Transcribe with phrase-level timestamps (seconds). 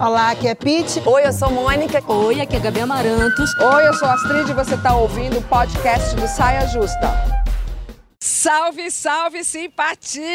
[0.00, 1.02] Olá, aqui é Pete.
[1.06, 2.02] Oi, eu sou Mônica.
[2.06, 3.50] Oi, aqui é Gabi Amarantos.
[3.58, 7.33] Oi, eu sou Astrid e você está ouvindo o podcast do Saia Justa.
[8.44, 10.26] Salve, salve simpatia!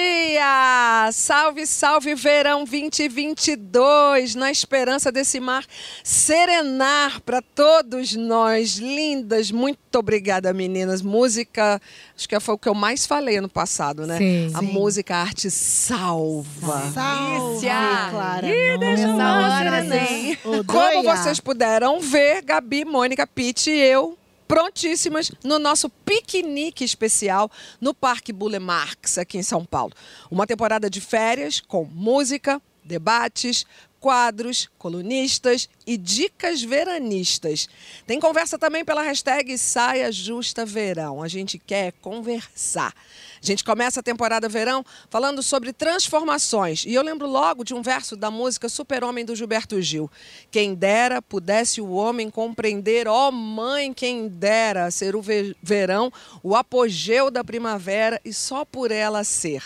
[1.13, 5.63] Salve, salve verão 2022, na esperança desse mar
[6.03, 8.77] serenar para todos nós.
[8.79, 11.03] Lindas, muito obrigada, meninas.
[11.03, 11.79] Música,
[12.17, 14.17] acho que foi o que eu mais falei ano passado, né?
[14.17, 14.51] Sim.
[14.55, 14.65] A Sim.
[14.65, 16.91] música, a arte salva.
[16.91, 18.09] Salve, Delícia.
[18.09, 18.47] Clara.
[18.47, 24.17] Ih, deixa eu Como vocês puderam ver, Gabi, Mônica, Pete e eu
[24.49, 29.93] prontíssimas no nosso piquenique especial no Parque Bule Marx, aqui em São Paulo.
[30.31, 33.63] Uma temporada de férias com música, debates,
[33.99, 37.67] quadros, colunistas e dicas veranistas.
[38.07, 41.21] Tem conversa também pela hashtag Saia Justa Verão.
[41.21, 42.93] A gente quer conversar.
[43.41, 46.85] A gente começa a temporada verão falando sobre transformações.
[46.85, 50.09] E eu lembro logo de um verso da música Super-Homem do Gilberto Gil.
[50.51, 56.11] Quem dera pudesse o homem compreender, ó mãe, quem dera ser o ve- verão,
[56.43, 59.63] o apogeu da primavera e só por ela ser.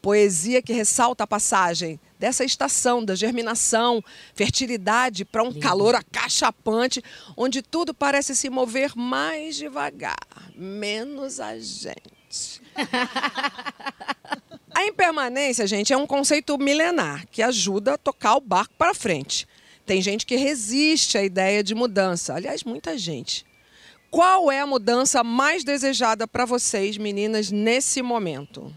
[0.00, 4.00] Poesia que ressalta a passagem dessa estação da germinação,
[4.32, 7.02] fertilidade para um calor acachapante,
[7.36, 12.62] onde tudo parece se mover mais devagar, menos a gente.
[14.72, 19.46] A impermanência, gente, é um conceito milenar que ajuda a tocar o barco para frente.
[19.84, 22.34] Tem gente que resiste à ideia de mudança.
[22.34, 23.44] Aliás, muita gente.
[24.10, 28.72] Qual é a mudança mais desejada para vocês, meninas, nesse momento?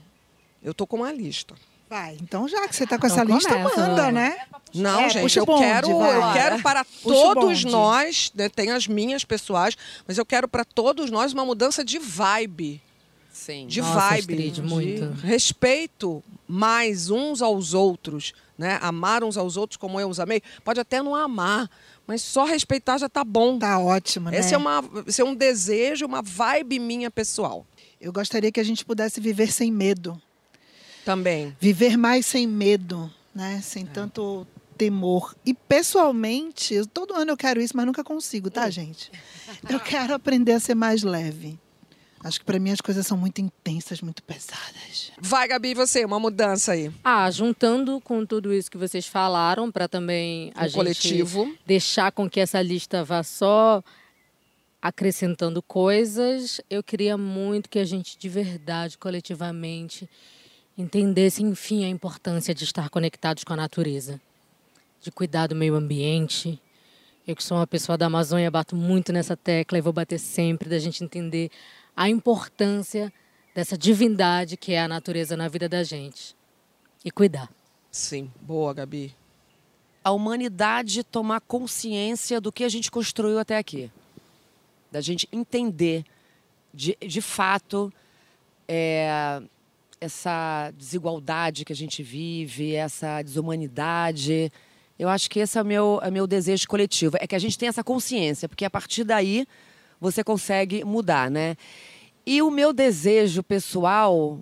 [0.62, 1.56] Eu tô com uma lista.
[1.90, 4.38] Vai, então já que você tá com essa Então lista, começa, manda, né?
[4.74, 6.18] Não, É, gente, eu bonde, quero, vai.
[6.18, 7.68] eu quero para Puxa todos bonde.
[7.68, 9.78] nós, né, tem as minhas pessoais,
[10.08, 12.82] mas eu quero para todos nós uma mudança de vibe.
[13.32, 13.68] Sim.
[13.68, 15.12] de Nossa, vibe, Astrid, de muito.
[15.22, 18.80] respeito mais uns aos outros, né?
[18.82, 20.42] Amar uns aos outros como eu os amei.
[20.64, 21.70] Pode até não amar,
[22.08, 23.60] mas só respeitar já tá bom.
[23.60, 24.40] Tá ótimo, né?
[24.40, 27.66] Esse é, uma, esse é um desejo, uma vibe minha pessoal
[28.00, 30.20] Eu gostaria que a gente pudesse viver sem medo.
[31.06, 31.56] Também.
[31.60, 33.62] Viver mais sem medo, né?
[33.64, 34.46] Sem tanto
[34.78, 35.34] temor.
[35.46, 39.10] E pessoalmente, todo ano eu quero isso, mas nunca consigo, tá, gente?
[39.70, 41.58] Eu quero aprender a ser mais leve.
[42.24, 45.12] Acho que para mim as coisas são muito intensas, muito pesadas.
[45.22, 46.92] Vai, Gabi, e você, uma mudança aí.
[47.04, 51.56] Ah, juntando com tudo isso que vocês falaram, para também a O gente coletivo.
[51.68, 53.84] deixar com que essa lista vá só
[54.82, 60.10] acrescentando coisas, eu queria muito que a gente, de verdade, coletivamente,
[60.78, 64.20] entendesse, enfim, a importância de estar conectados com a natureza,
[65.02, 66.62] de cuidar do meio ambiente.
[67.28, 70.70] Eu que sou uma pessoa da Amazônia, bato muito nessa tecla e vou bater sempre,
[70.70, 71.50] da gente entender
[71.96, 73.12] a importância
[73.54, 76.36] dessa divindade que é a natureza na vida da gente.
[77.04, 77.50] E cuidar.
[77.90, 79.16] Sim, boa, Gabi.
[80.04, 83.90] A humanidade tomar consciência do que a gente construiu até aqui.
[84.92, 86.04] Da gente entender,
[86.74, 87.92] de, de fato,
[88.68, 89.42] é,
[90.06, 94.52] essa desigualdade que a gente vive, essa desumanidade.
[94.98, 97.18] Eu acho que esse é o meu, é meu desejo coletivo.
[97.20, 99.46] É que a gente tenha essa consciência, porque a partir daí
[100.00, 101.56] você consegue mudar, né?
[102.26, 104.40] E o meu desejo pessoal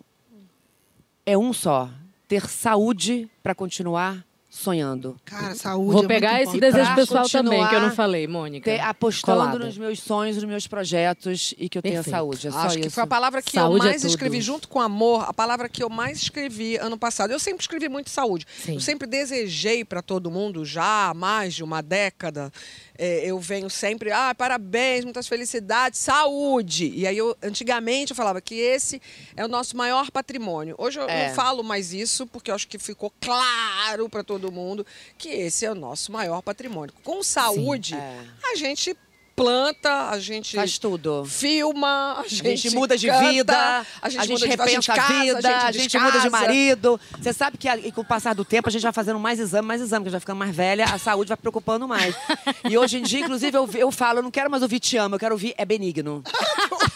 [1.26, 1.90] é um só:
[2.28, 4.26] ter saúde para continuar
[4.56, 5.20] sonhando.
[5.26, 6.74] Cara, saúde Vou é pegar muito esse importante.
[6.78, 8.70] desejo pessoal também, que eu não falei, Mônica.
[8.70, 9.58] Ter, apostando Colada.
[9.66, 12.16] nos meus sonhos, nos meus projetos e que eu tenha Perfeito.
[12.16, 12.48] saúde.
[12.48, 12.88] É só Acho isso.
[12.88, 14.12] que foi a palavra que Saúde eu é mais tudo.
[14.12, 17.32] escrevi, junto com amor, a palavra que eu mais escrevi ano passado.
[17.32, 18.46] Eu sempre escrevi muito saúde.
[18.64, 18.76] Sim.
[18.76, 22.52] Eu sempre desejei para todo mundo, já há mais de uma década.
[22.96, 26.92] é, eu venho sempre, ah, parabéns, muitas felicidades, saúde.
[26.96, 29.02] E aí, eu, antigamente, eu falava que esse
[29.36, 30.76] é o nosso maior patrimônio.
[30.78, 31.30] Hoje eu É.
[31.30, 34.86] não falo mais isso, porque eu acho que ficou claro para todo mundo
[35.18, 36.94] que esse é o nosso maior patrimônio.
[37.04, 38.20] Com saúde, É.
[38.52, 38.96] a gente
[39.36, 41.26] planta, a gente Faz tudo.
[41.26, 45.72] filma, a A gente, muda de canta, vida, a gente, repensa a, casa, vida, a
[45.72, 47.00] gente, muda de marido.
[47.20, 49.82] Você sabe que com o passar do tempo a gente vai fazendo mais exame, mais
[49.82, 52.16] exame, que já ficando mais velha, a saúde vai preocupando mais.
[52.70, 55.16] E hoje em dia, inclusive, eu, eu falo, eu não quero mais ouvir te amo,
[55.16, 56.24] eu quero ouvir é benigno.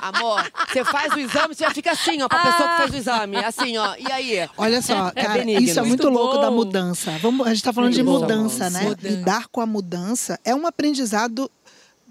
[0.00, 2.96] Amor, você faz o exame, você já fica assim, ó, pra pessoa que fez o
[2.96, 3.36] exame.
[3.36, 3.94] Assim, ó.
[3.96, 4.48] E aí?
[4.56, 5.60] Olha só, É cara, benigno.
[5.62, 6.56] isso é muito, Muito louco da bom.
[6.56, 7.10] mudança.
[7.20, 8.26] Vamos, a gente está falando de Muito bom.
[8.36, 8.82] mudança, né?
[8.82, 9.08] Mudança.
[9.08, 11.50] Lidar com a mudança é um aprendizado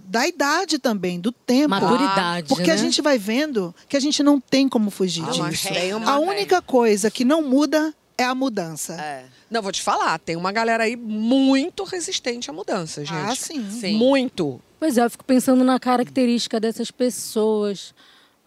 [0.04, 1.70] da idade também, do tempo.
[1.70, 2.80] Maturidade, Porque a né?
[2.80, 5.68] gente vai vendo que a gente não tem como fugir Ah, disso.
[6.06, 8.94] A única coisa que não muda é a mudança.
[8.94, 9.26] É.
[9.50, 13.32] Não, vou te falar, tem uma galera aí muito resistente à mudança, gente.
[13.32, 13.68] Ah, sim.
[13.72, 13.98] Sim.
[13.98, 14.62] Muito.
[14.80, 17.94] Pois é, eu fico pensando na característica dessas pessoas.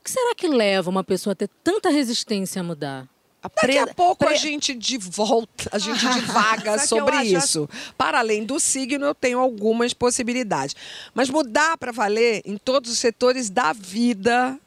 [0.01, 3.07] O que será que leva uma pessoa a ter tanta resistência a mudar?
[3.43, 7.37] A Daqui a pouco a gente de volta, a gente divaga sobre acho?
[7.37, 7.69] isso.
[7.99, 10.77] Para além do signo, eu tenho algumas possibilidades.
[11.13, 14.59] Mas mudar para valer em todos os setores da vida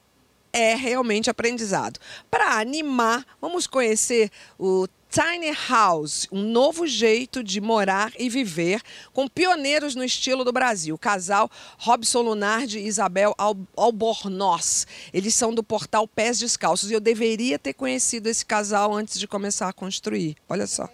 [0.56, 2.00] é realmente aprendizado.
[2.30, 8.82] Para animar, vamos conhecer o Tiny House, um novo jeito de morar e viver,
[9.12, 10.94] com pioneiros no estilo do Brasil.
[10.94, 14.86] O casal Robson Lunardi e Isabel Al- Albornoz.
[15.12, 16.90] Eles são do portal Pés Descalços.
[16.90, 20.36] E eu deveria ter conhecido esse casal antes de começar a construir.
[20.48, 20.88] Olha só.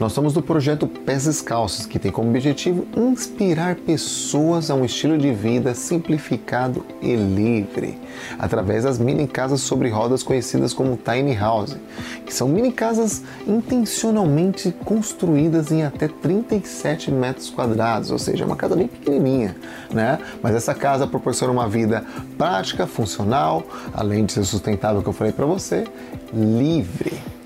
[0.00, 5.18] Nós somos do projeto Pés Descalços, que tem como objetivo inspirar pessoas a um estilo
[5.18, 7.98] de vida simplificado e livre,
[8.38, 11.76] através das mini casas sobre rodas conhecidas como Tiny House,
[12.24, 18.74] que são mini casas intencionalmente construídas em até 37 metros quadrados, ou seja, uma casa
[18.74, 19.54] bem pequenininha,
[19.92, 20.18] né?
[20.42, 22.06] Mas essa casa proporciona uma vida
[22.38, 23.62] prática, funcional,
[23.92, 25.84] além de ser sustentável que eu falei para você,
[26.32, 27.39] livre.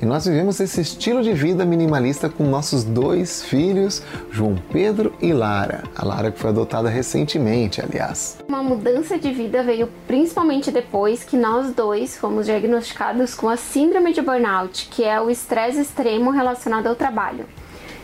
[0.00, 4.00] E nós vivemos esse estilo de vida minimalista com nossos dois filhos,
[4.30, 5.82] João Pedro e Lara.
[5.96, 8.38] A Lara que foi adotada recentemente, aliás.
[8.48, 14.12] Uma mudança de vida veio principalmente depois que nós dois fomos diagnosticados com a síndrome
[14.12, 17.44] de burnout, que é o estresse extremo relacionado ao trabalho.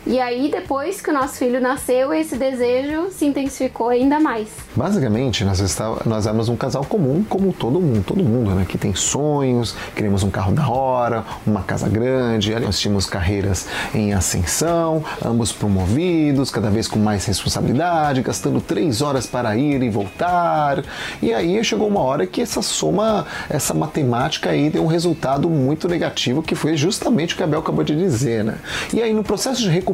[0.06, 4.48] E aí, depois que o nosso filho nasceu, esse desejo se intensificou ainda mais.
[4.76, 8.66] Basicamente, nós, está, nós éramos um casal comum, como todo mundo, todo mundo, né?
[8.68, 14.12] Que tem sonhos, queremos um carro da hora, uma casa grande, nós tínhamos carreiras em
[14.12, 20.84] ascensão, ambos promovidos, cada vez com mais responsabilidade, gastando três horas para ir e voltar.
[21.22, 25.88] E aí chegou uma hora que essa soma, essa matemática aí deu um resultado muito
[25.88, 28.58] negativo, que foi justamente o que a Bel acabou de dizer, né?
[28.92, 29.93] E aí no processo de recuperação,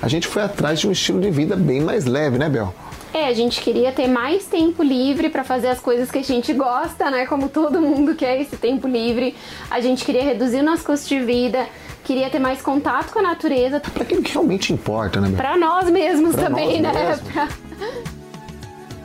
[0.00, 2.74] a gente foi atrás de um estilo de vida bem mais leve, né, Bel?
[3.14, 6.50] É, a gente queria ter mais tempo livre para fazer as coisas que a gente
[6.54, 7.26] gosta, né?
[7.26, 9.36] Como todo mundo quer esse tempo livre.
[9.70, 11.66] A gente queria reduzir o nosso custo de vida,
[12.04, 15.36] queria ter mais contato com a natureza, Para aquilo que realmente importa, né, Bel?
[15.36, 17.08] para nós mesmos Pra também, nós né?
[17.10, 17.32] mesmos.
[17.32, 17.48] Pra-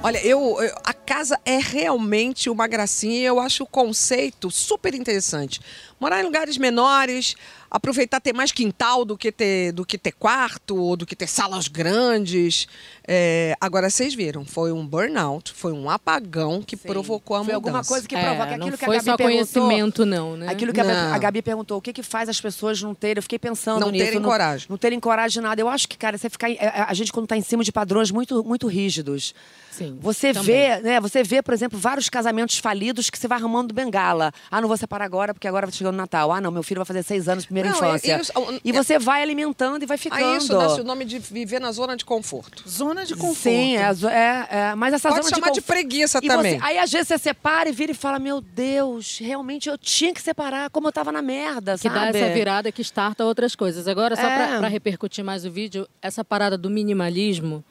[0.03, 4.93] Olha, eu, eu- a casa é realmente uma gracinha e eu acho o conceito super
[4.93, 5.59] interessante.
[5.99, 7.35] Morar em lugares menores,
[7.69, 11.27] aproveitar ter mais quintal do que ter, do que ter quarto, ou do que ter
[11.27, 12.67] salas grandes.
[13.07, 16.87] É, agora, vocês viram, foi um burnout, foi um apagão que Sim.
[16.87, 17.55] provocou a Foi mudança.
[17.69, 20.47] alguma coisa que É, provoca não aquilo que foi a Gabi só conhecimento, não, né?
[20.49, 21.13] Aquilo que a, Não.
[21.13, 23.17] a Gabi perguntou, o que, que faz as pessoas não terem?
[23.17, 24.05] Eu fiquei pensando Não nisso.
[24.05, 24.67] terem coragem.
[24.69, 25.61] Não terem coragem de nada.
[25.61, 26.47] Eu acho que, cara, você ficar.
[26.87, 29.33] a gente, quando está em cima de padrões muito, muito rígidos.
[29.77, 30.45] Sim, Você também.
[30.45, 30.99] vê, né?
[30.99, 34.31] Você vê, por exemplo, vários casamentos falidos que você vai arrumando bengala.
[34.49, 36.31] Ah, não vou separar agora porque agora vai chegando o Natal.
[36.31, 38.13] Ah, não, meu filho vai fazer seis anos, primeira Não, infância.
[38.13, 38.31] é isso.
[38.63, 40.23] E você vai alimentando e vai ficando.
[40.25, 42.63] Aí isso dá o nome de viver na zona de conforto.
[42.67, 43.35] Zona de conforto.
[43.35, 43.81] Sim, é,
[44.11, 46.57] é, é, mas essa Pode zona chamar de conf- preguiça E também.
[46.59, 50.13] você- aí às vezes você separa e vira e fala: Meu Deus, realmente eu tinha
[50.13, 51.95] que separar, como eu tava na merda, que sabe?
[51.95, 53.87] dá essa virada que starta outras coisas.
[53.87, 54.57] Agora, só É.
[54.57, 57.63] para repercutir mais o vídeo, essa parada do minimalismo,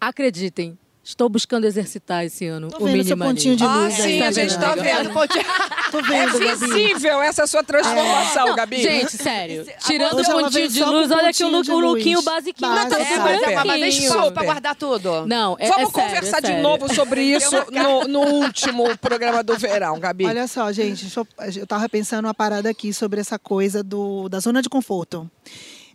[0.00, 4.02] acreditem, estou buscando exercitar esse ano Tô o vendo seu pontinho de Ah, luz aí.
[4.18, 5.10] sim, a gente tá vendo.
[5.92, 6.56] Tô É vendo, Gabi.
[6.56, 8.82] visível essa sua transformação, Gabi.
[8.82, 12.70] Gente, sério, tirando o pontinho de luz, olha aqui o, look, o lookinho basiquinho.
[12.70, 12.90] Básico.
[12.96, 14.32] Tá É, mas é, pra, Super.
[14.32, 15.26] pra guardar tudo.
[15.26, 16.62] Não, é, Vamos é sério, conversar é de sério.
[16.62, 20.24] novo sobre isso no, no último programa do verão, Gabi.
[20.26, 21.26] Olha só, gente, eu,
[21.56, 25.30] eu tava pensando uma parada aqui sobre essa coisa do, da zona de conforto.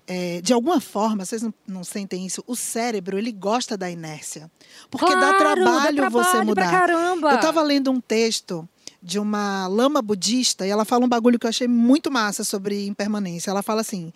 [0.10, 2.42] É, de alguma forma, vocês não, não sentem isso?
[2.48, 4.50] O cérebro, ele gosta da inércia.
[4.90, 6.72] Porque dá Claro, dá trabalho você trabalho pra mudar.
[6.72, 7.30] caramba.
[7.32, 8.68] Eu estava lendo um texto
[9.04, 12.88] de uma lama budista e ela fala um bagulho que eu achei muito massa sobre
[12.88, 13.52] impermanência.
[13.52, 14.14] Ela fala assim,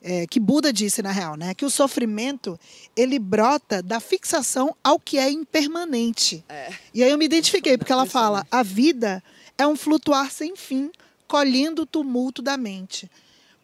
[0.00, 1.54] é, que Buda disse na real, né?
[1.54, 2.58] Que o sofrimento,
[2.96, 6.44] ele brota da fixação ao que é impermanente.
[6.94, 9.22] E aí eu me identifiquei, porque ela fala, a vida
[9.58, 10.90] é um flutuar sem fim,
[11.26, 13.10] colhendo o tumulto da mente.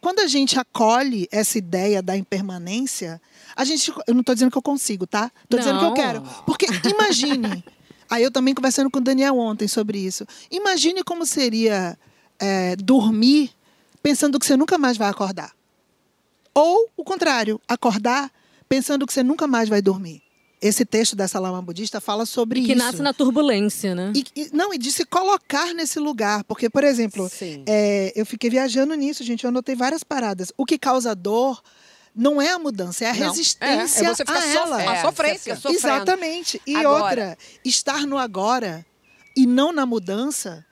[0.01, 3.21] Quando a gente acolhe essa ideia da impermanência,
[3.55, 3.91] a gente.
[4.07, 5.31] Eu não estou dizendo que eu consigo, tá?
[5.43, 6.21] Estou dizendo que eu quero.
[6.45, 7.63] Porque imagine.
[8.09, 10.25] aí eu também conversando com o Daniel ontem sobre isso.
[10.49, 11.97] Imagine como seria
[12.39, 13.51] é, dormir
[14.01, 15.51] pensando que você nunca mais vai acordar.
[16.53, 18.31] Ou o contrário, acordar
[18.67, 20.21] pensando que você nunca mais vai dormir.
[20.61, 22.77] Esse texto dessa lama budista fala sobre Que isso.
[22.83, 24.11] nasce na turbulência, né?
[24.13, 26.43] E, e- não, e de se colocar nesse lugar.
[26.43, 27.29] Porque, por exemplo,
[27.65, 29.45] é, eu fiquei viajando nisso, gente.
[29.45, 30.51] Eu anotei várias paradas.
[30.57, 31.61] O que causa dor
[32.13, 33.27] não é a mudança, é a Não.
[33.29, 34.77] resistência É, é você ficar a ela.
[34.77, 35.55] a É, sofrência.
[35.55, 35.95] você fica sofrendo.
[35.95, 36.61] Exatamente.
[36.67, 38.85] E Agora- outra, estar no agora
[39.37, 40.65] e não na mudança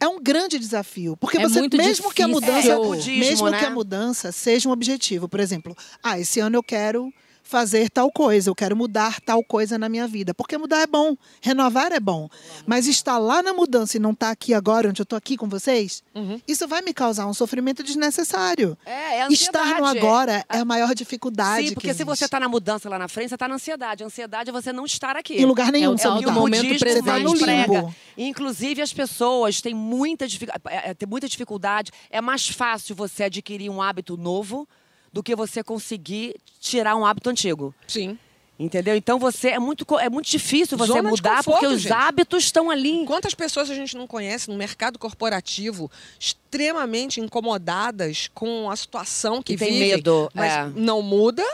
[0.00, 1.16] é um grande desafio.
[1.16, 2.48] Porque É você, muito mesmo que a difícil.
[2.48, 3.58] mudança, É, budismo, mesmo né?
[3.60, 7.12] que a mudança seja um objetivo, por exemplo, ah, esse ano eu quero
[7.48, 10.34] fazer tal coisa, eu quero mudar tal coisa na minha vida.
[10.34, 12.28] Porque mudar é bom, renovar é bom.
[12.66, 15.48] Mas estar lá na mudança e não estar aqui agora, onde eu estou aqui com
[15.48, 16.02] vocês,
[16.46, 18.76] isso vai me causar um sofrimento desnecessário.
[18.84, 19.98] É, é Estar no ansiedade.
[19.98, 21.68] agora é a maior dificuldade.
[21.68, 24.02] Sim, porque que se você está na mudança lá na frente, você está na ansiedade.
[24.02, 25.34] A ansiedade é você não estar aqui.
[25.40, 26.32] Em lugar nenhum, É o você tal não tá.
[26.32, 27.04] momento budismo presente.
[27.06, 27.94] tá no limbo.
[28.16, 31.90] Inclusive, as pessoas têm muita, dificu- é, é, têm muita dificuldade.
[32.10, 34.68] É mais fácil você adquirir um hábito novo
[35.12, 37.74] do que você conseguir tirar um hábito antigo.
[37.86, 38.18] Sim.
[38.58, 38.96] Entendeu?
[38.96, 41.92] Então você é muito, é muito difícil você Zona mudar conforto, porque os gente.
[41.92, 43.04] hábitos estão ali.
[43.06, 45.88] Quantas pessoas a gente não conhece no mercado corporativo
[46.18, 50.72] extremamente incomodadas com a situação que E tem vivem, medo, mas é.
[50.74, 51.44] não muda,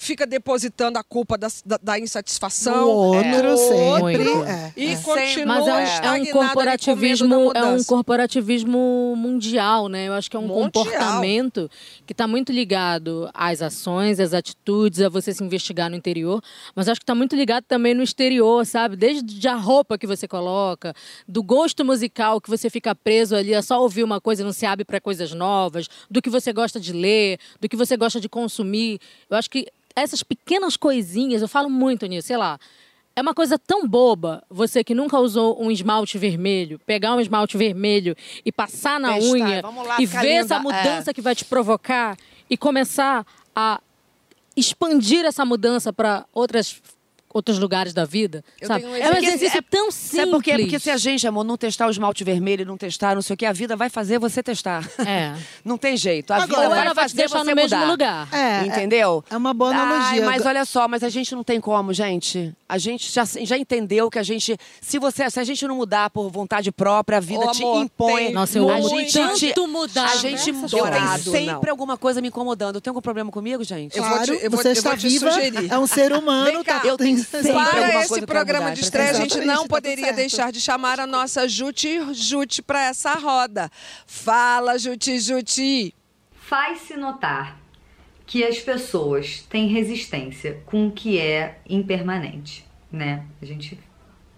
[0.00, 4.28] fica depositando a culpa da, da, da insatisfação No outro, no sempre.
[4.28, 4.96] outro, É, e é.
[4.96, 10.08] continua Mas é um, é um corporativismo, é um corporativismo mundial, né?
[10.08, 10.70] Eu acho que é um Mundial.
[10.72, 11.70] comportamento
[12.06, 16.42] que está muito ligado às ações, às atitudes, a você se investigar no interior,
[16.74, 18.96] mas acho que está muito ligado também no exterior, sabe?
[18.96, 20.94] Desde a roupa que você coloca,
[21.28, 24.52] do gosto musical que você fica preso ali, é só ouvir uma coisa e não
[24.52, 28.18] se abre para coisas novas, do que você gosta de ler, do que você gosta
[28.18, 28.98] de consumir.
[29.28, 32.58] Eu acho que essas pequenas coisinhas, eu falo muito nisso, sei lá.
[33.14, 37.56] É uma coisa tão boba, você que nunca usou um esmalte vermelho, pegar um esmalte
[37.56, 40.58] vermelho e passar na Testar, unha lá, e ver linda, essa é.
[40.60, 42.16] mudança que vai te provocar
[42.48, 43.80] e começar a
[44.56, 46.80] expandir essa mudança para outras
[47.32, 48.80] outros lugares da vida, Eu sabe?
[48.82, 50.20] tenho um É um Porque- exercício é- tão simples.
[50.20, 50.58] Sabe por quê?
[50.58, 53.36] Porque se a gente, amor, não testar o esmalte vermelho, não testar, não sei o
[53.36, 54.86] que, a vida vai fazer você testar.
[55.06, 55.34] É.
[55.64, 56.32] Não tem jeito.
[56.32, 57.90] A Agora, vida Ou vai ela vai te fazer deixar você no mesmo mudar.
[57.90, 58.28] lugar.
[58.34, 59.24] É, Entendeu?
[59.30, 60.24] É uma boa Ai, analogia.
[60.26, 62.52] mas olha só, mas a gente não tem como, gente.
[62.68, 64.56] A gente já, já entendeu que a gente.
[64.80, 67.82] Se você, se a gente não mudar por vontade própria, a vida Ô, te amor,
[67.82, 68.16] impõe.
[68.26, 70.04] tem Nossa, eu a amo gente tanto te- mudar.
[70.10, 71.70] A gente dourado, tenho sempre não.
[71.70, 72.80] alguma coisa me incomodando.
[72.80, 73.96] Tem algum problema comigo, gente?
[73.96, 75.70] Eu vou Claro, te- eu vou- você eu está vou te viva, sugerir.
[75.72, 76.44] é um ser humano.
[76.46, 79.40] Vem cá, tá- eu tenho tem- sempre Para esse programa mudar, de estreia, a gente
[79.40, 83.70] não tá poderia deixar de chamar a nossa Juti Juti para essa roda.
[84.06, 85.94] Fala, Juti Juti.
[86.32, 87.60] Faz-se notar
[88.26, 93.24] que as pessoas têm resistência com o que é impermanente, né?
[93.42, 93.78] A gente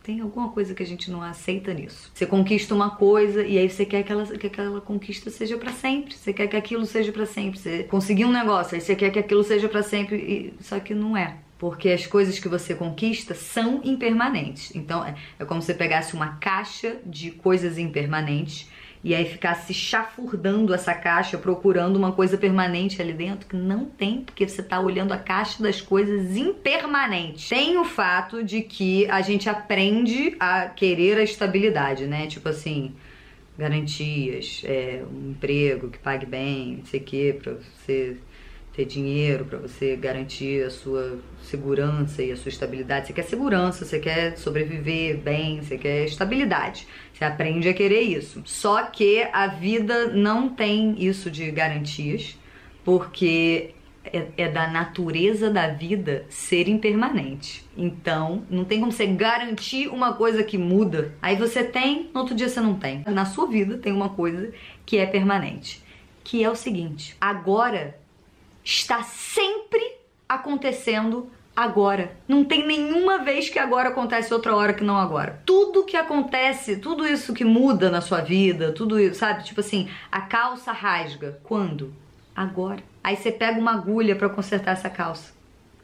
[0.03, 2.11] tem alguma coisa que a gente não aceita nisso.
[2.13, 5.73] Você conquista uma coisa e aí você quer que, ela, que aquela conquista seja pra
[5.73, 6.15] sempre.
[6.15, 7.59] Você quer que aquilo seja pra sempre.
[7.59, 10.95] Você conseguiu um negócio, aí você quer que aquilo seja pra sempre, e, só que
[10.95, 11.37] não é.
[11.63, 14.75] Porque as coisas que você conquista são impermanentes.
[14.75, 18.69] Então é, é como se você pegasse uma caixa de coisas impermanentes
[19.05, 24.23] e aí ficasse chafurdando essa caixa, procurando uma coisa permanente ali dentro, que não tem,
[24.23, 27.49] porque você está olhando a caixa das coisas impermanentes.
[27.49, 32.27] Tem o fato de que a gente aprende a querer a estabilidade, né?
[32.27, 32.93] Tipo assim,
[33.57, 38.17] garantias, é, um emprego que pague bem, não sei o quê, pra você
[38.73, 43.07] ter dinheiro, pra você garantir a sua segurança e a sua estabilidade.
[43.07, 46.87] Você quer segurança, você quer sobreviver bem, você quer estabilidade.
[47.13, 48.43] Você aprende a querer isso.
[48.47, 52.39] Só que a vida não tem isso de garantias,
[52.83, 53.75] porque
[54.05, 57.65] é, é da natureza da vida ser impermanente.
[57.77, 61.15] Então, não tem como você garantir uma coisa que muda.
[61.21, 63.05] Aí você tem, no outro dia você não tem.
[63.07, 64.51] Na sua vida tem uma coisa
[64.87, 65.83] que é permanente,
[66.25, 68.02] que é o seguinte: agora
[68.65, 69.81] está sempre
[70.29, 72.17] acontecendo agora.
[72.27, 75.43] Não tem nenhuma vez que agora acontece outra hora que não agora.
[75.45, 79.45] Tudo que acontece, tudo isso que muda na sua vida, tudo isso, sabe?
[79.45, 81.39] Tipo assim, a calça rasga.
[81.45, 81.93] Quando?
[82.35, 82.83] Agora.
[83.05, 85.33] Aí você pega uma agulha para consertar essa calça.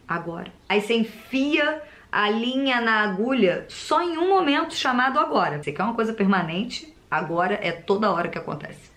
[0.07, 0.51] Agora.
[0.69, 5.63] Aí você enfia a linha na agulha só em um momento chamado agora.
[5.63, 6.95] Você quer uma coisa permanente?
[7.11, 8.88] Agora é toda hora que acontece.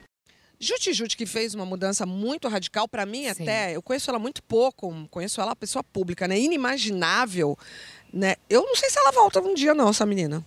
[0.61, 3.43] Juti Juti, que fez uma mudança muito radical, para mim Sim.
[3.43, 6.39] até, eu conheço ela muito pouco, conheço ela pessoa pública, né?
[6.39, 7.57] Inimaginável,
[8.13, 8.35] né?
[8.49, 10.45] Eu não sei se ela volta um dia não, essa menina.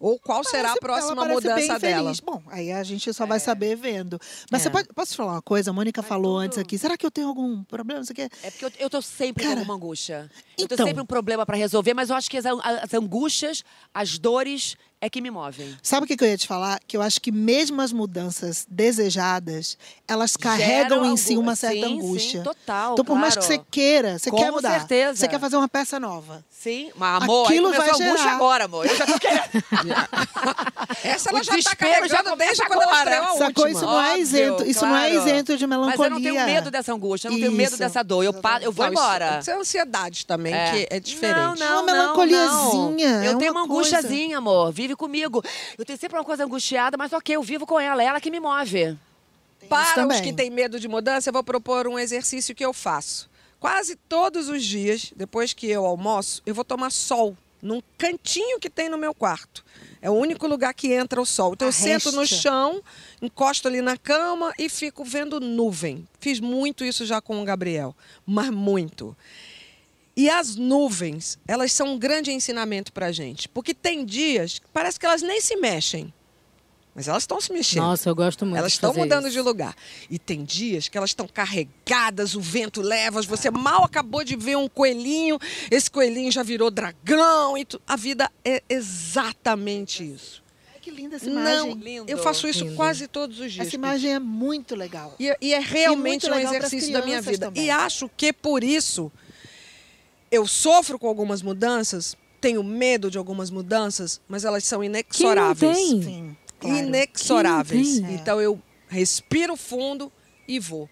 [0.00, 2.12] Ou qual será a Parece- próxima ela parece mudança bem dela.
[2.24, 4.18] Bom, aí a gente só vai saber vendo.
[4.50, 4.64] Mas É.
[4.64, 5.70] você pode, posso te falar uma coisa?
[5.70, 6.76] A Mônica falou antes aqui.
[6.76, 8.00] Será que eu tenho algum problema?
[8.00, 8.28] Não sei o quê.
[8.42, 10.30] É porque eu, eu tô sempre Cara, com alguma angústia.
[10.58, 13.64] Eu tô então- sempre um problema pra resolver, mas eu acho que as, as angústias,
[13.94, 15.76] as dores é que me movem.
[15.82, 16.80] Sabe o que eu ia te falar?
[16.86, 19.76] Que eu acho que mesmo as mudanças desejadas,
[20.08, 22.38] elas carregam Geram em si uma certa sim, angústia.
[22.40, 22.92] Sim, total.
[22.94, 23.54] Então, por mais que claro.
[23.62, 24.70] você queira, você Com quer mudar.
[24.78, 25.16] certeza.
[25.20, 26.42] Você quer fazer uma peça nova.
[26.50, 28.34] Sim, mas amor, Aquilo vai a angústia gerar.
[28.36, 28.86] agora, amor.
[28.86, 29.40] Eu já tô querendo.
[31.04, 33.64] Essa ela O já tá carregando desde quando ela estreou a Sacou?
[33.64, 33.70] última.
[33.70, 35.28] Isso não é Óbvio, isento, isso não é claro.
[35.28, 36.06] isento de Mas melancolia.
[36.06, 38.22] eu não tenho medo dessa angústia, eu não tenho medo dessa dor.
[38.24, 39.38] Eu, pa- eu vou Não, isso- embora.
[39.40, 41.36] Isso é ansiedade também, que é diferente.
[41.38, 43.22] Não, não, Uma não, melancoliazinha, não.
[43.24, 44.72] é Eu tenho uma uma angustiazinha, amor.
[44.72, 45.42] Vive comigo.
[45.78, 48.02] Eu tenho sempre uma coisa angustiada, mas ok, eu vivo com ela.
[48.02, 48.96] É ela que me move.
[49.68, 53.28] Para os que têm medo de mudança, eu vou propor um exercício que eu faço.
[53.58, 58.68] quase todos os dias, depois que eu almoço, eu vou tomar sol num cantinho que
[58.68, 59.64] tem no meu quarto.
[60.02, 61.54] É o único lugar que entra o sol.
[61.54, 62.82] Então eu sento no chão,
[63.22, 66.06] encosto ali na cama e fico vendo nuvem.
[66.20, 67.96] Fiz muito isso já com o Gabriel,
[68.26, 69.16] mas muito.
[70.16, 74.98] E as nuvens, elas são um grande ensinamento para gente, porque tem dias que parece
[74.98, 76.12] que elas nem se mexem,
[76.94, 77.82] mas elas estão se mexendo.
[77.82, 79.32] Nossa, eu gosto muito Elas estão mudando isso.
[79.32, 79.74] de lugar.
[80.08, 84.56] E tem dias que elas estão carregadas, o vento leva, você mal acabou de ver
[84.56, 85.36] um coelhinho,
[85.68, 87.58] esse coelhinho já virou dragão.
[87.58, 87.82] E tu...
[87.84, 90.40] A vida é exatamente isso.
[90.72, 92.04] Ai, que linda essa Não, imagem.
[92.06, 92.76] eu faço isso Lindo.
[92.76, 93.66] quase todos os dias.
[93.66, 95.16] Essa imagem é muito legal.
[95.18, 97.46] E, e é realmente um exercício da minha vida.
[97.46, 97.64] também.
[97.64, 99.10] E acho que por isso
[100.34, 105.76] eu sofro com algumas mudanças, tenho medo de algumas mudanças, mas elas são Quem inexoráveis.
[105.78, 106.02] tem?
[106.02, 106.76] Sim, claro.
[106.78, 107.88] Inexoráveis.
[107.94, 108.14] Quem tem?
[108.14, 110.12] Então eu respiro fundo
[110.46, 110.88] e vou.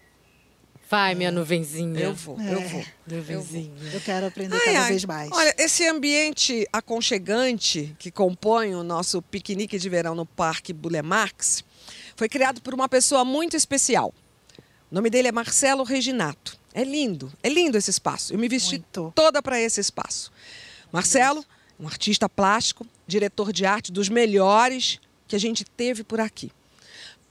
[0.89, 1.99] Vai, minha nuvenzinha.
[1.99, 2.67] Eu vou, eu É.
[2.67, 2.85] vou.
[3.07, 3.71] Nuvenzinha.
[3.93, 4.89] Eu quero aprender Ai, cada ai.
[4.89, 5.31] vez mais.
[5.31, 11.63] Olha, esse ambiente aconchegante que compõe o nosso piquenique de verão no Parque Bulemarx
[12.15, 14.13] foi criado por uma pessoa muito especial.
[14.91, 16.57] O nome dele é Marcelo Reginato.
[16.73, 18.33] É lindo, é lindo esse espaço.
[18.33, 19.13] Eu me vesti Muito.
[19.15, 20.31] toda para esse espaço.
[20.91, 21.45] Marcelo,
[21.79, 26.51] um artista plástico, diretor de arte dos melhores que a gente teve por aqui.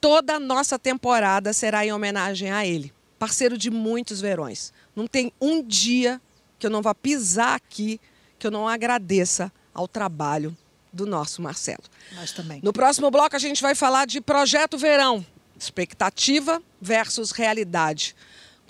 [0.00, 4.72] Toda a nossa temporada será em homenagem a ele, parceiro de muitos verões.
[4.94, 6.20] Não tem um dia
[6.58, 8.00] que eu não vá pisar aqui
[8.38, 10.56] que eu não agradeça ao trabalho
[10.92, 11.84] do nosso Marcelo.
[12.12, 12.60] Nós também.
[12.62, 15.24] No próximo bloco a gente vai falar de Projeto Verão,
[15.56, 18.16] expectativa versus realidade.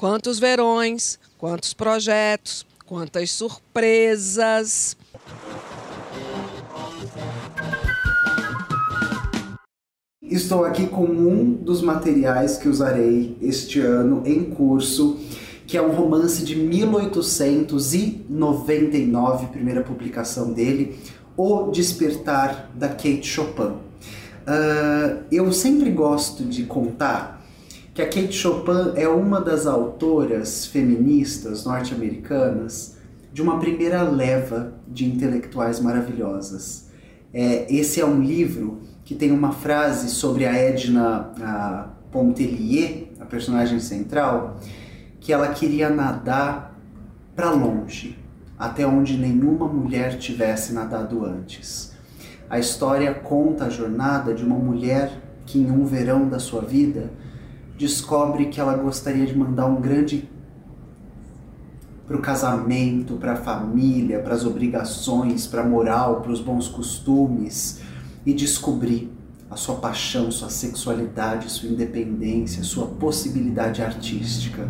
[0.03, 4.97] Quantos verões, quantos projetos, quantas surpresas.
[10.21, 15.21] Estou aqui com um dos materiais que usarei este ano em curso,
[15.69, 20.99] que é um romance de 1899, primeira publicação dele,
[21.37, 23.77] O Despertar da Kate Chopin.
[24.45, 27.41] Ah, eu sempre gosto de contar
[27.95, 32.97] que a Kate Chopin é uma das autoras feministas norte-americanas
[33.33, 36.89] de uma primeira leva de intelectuais maravilhosas.
[37.35, 43.27] É, esse é um livro que tem uma frase sobre a Edna a Pontellier, a
[43.27, 44.59] personagem central,
[45.21, 46.79] que ela queria nadar
[47.37, 48.19] para longe,
[48.59, 51.93] até onde nenhuma mulher tivesse nadado antes.
[52.49, 55.11] A história conta a jornada de uma mulher
[55.47, 57.11] que, em um verão da sua vida,
[57.83, 60.31] descobre que ela gostaria de mandar um grande
[62.07, 66.69] para o casamento, para a família, para as obrigações, para a moral, para os bons
[66.69, 67.81] costumes
[68.25, 69.13] e descobrir
[69.51, 74.69] a sua paixão, sua sexualidade, sua independência, sua possibilidade artística.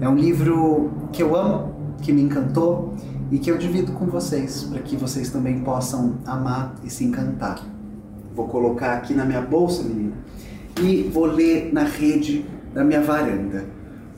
[0.00, 2.96] É um livro que eu amo, que me encantou
[3.30, 7.64] e que eu divido com vocês, para que vocês também possam amar e se encantar.
[8.34, 10.16] Vou colocar aqui na minha bolsa, menina,
[10.80, 13.64] e vou ler na rede da minha varanda.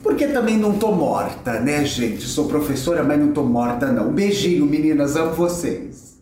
[0.03, 2.23] Porque também não tô morta, né, gente?
[2.23, 4.13] Sou professora, mas não tô morta, não.
[4.13, 6.13] Beijinho, meninas, amo vocês.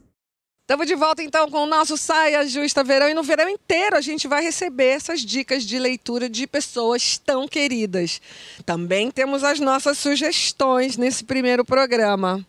[0.63, 4.01] Estamos de volta então com o nosso Saia Justa Verão e no verão inteiro a
[4.01, 8.21] gente vai receber essas dicas de leitura de pessoas tão queridas.
[8.65, 12.47] Também temos as nossas sugestões nesse primeiro programa.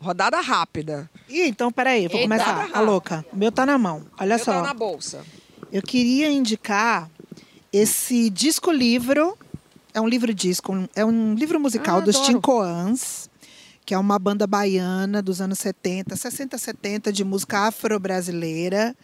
[0.00, 1.10] Rodada rápida.
[1.28, 2.22] Ih, então peraí, vou Eita.
[2.22, 2.70] começar.
[2.72, 3.24] A louca.
[3.32, 4.06] O meu tá na mão.
[4.18, 4.52] Olha Eu só.
[4.52, 5.22] tá na bolsa.
[5.72, 7.10] Eu queria indicar
[7.72, 9.36] esse disco-livro.
[9.92, 12.18] É um livro-disco, é um livro musical Ah, dos.
[12.20, 13.28] Tincoãs,
[13.84, 18.94] que é uma banda baiana dos anos 70, 60, 70, de música afro-brasileira.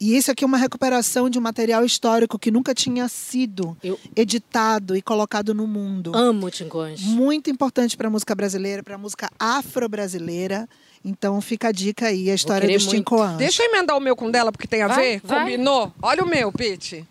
[0.00, 4.00] E isso aqui é uma recuperação de um material histórico que nunca tinha sido Eu
[4.16, 6.12] editado e colocado no mundo.
[6.16, 7.02] amo Tincões.
[7.02, 10.66] Muito importante para a música brasileira, para a música afro-brasileira.
[11.04, 12.96] Então fica a dica aí, a história dos muito.
[12.98, 13.36] Tincoãs.
[13.36, 15.20] Deixa eu emendar o meu com dela, porque tem a Vai, ver.
[15.24, 15.40] vai.
[15.40, 15.92] Combinou?
[16.02, 17.06] Olha o meu, Pete.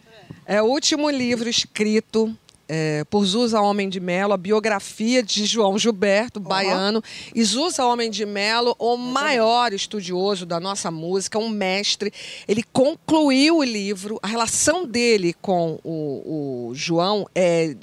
[0.45, 2.35] É o último livro escrito
[2.67, 7.03] é, por Zusa Homem de Melo, a biografia de João Gilberto, baiano.
[7.33, 12.13] E Zusa Homem de Melo, o maior estudioso da nossa música, um mestre.
[12.47, 14.19] Ele concluiu o livro.
[14.21, 17.75] A relação dele com o, o João é,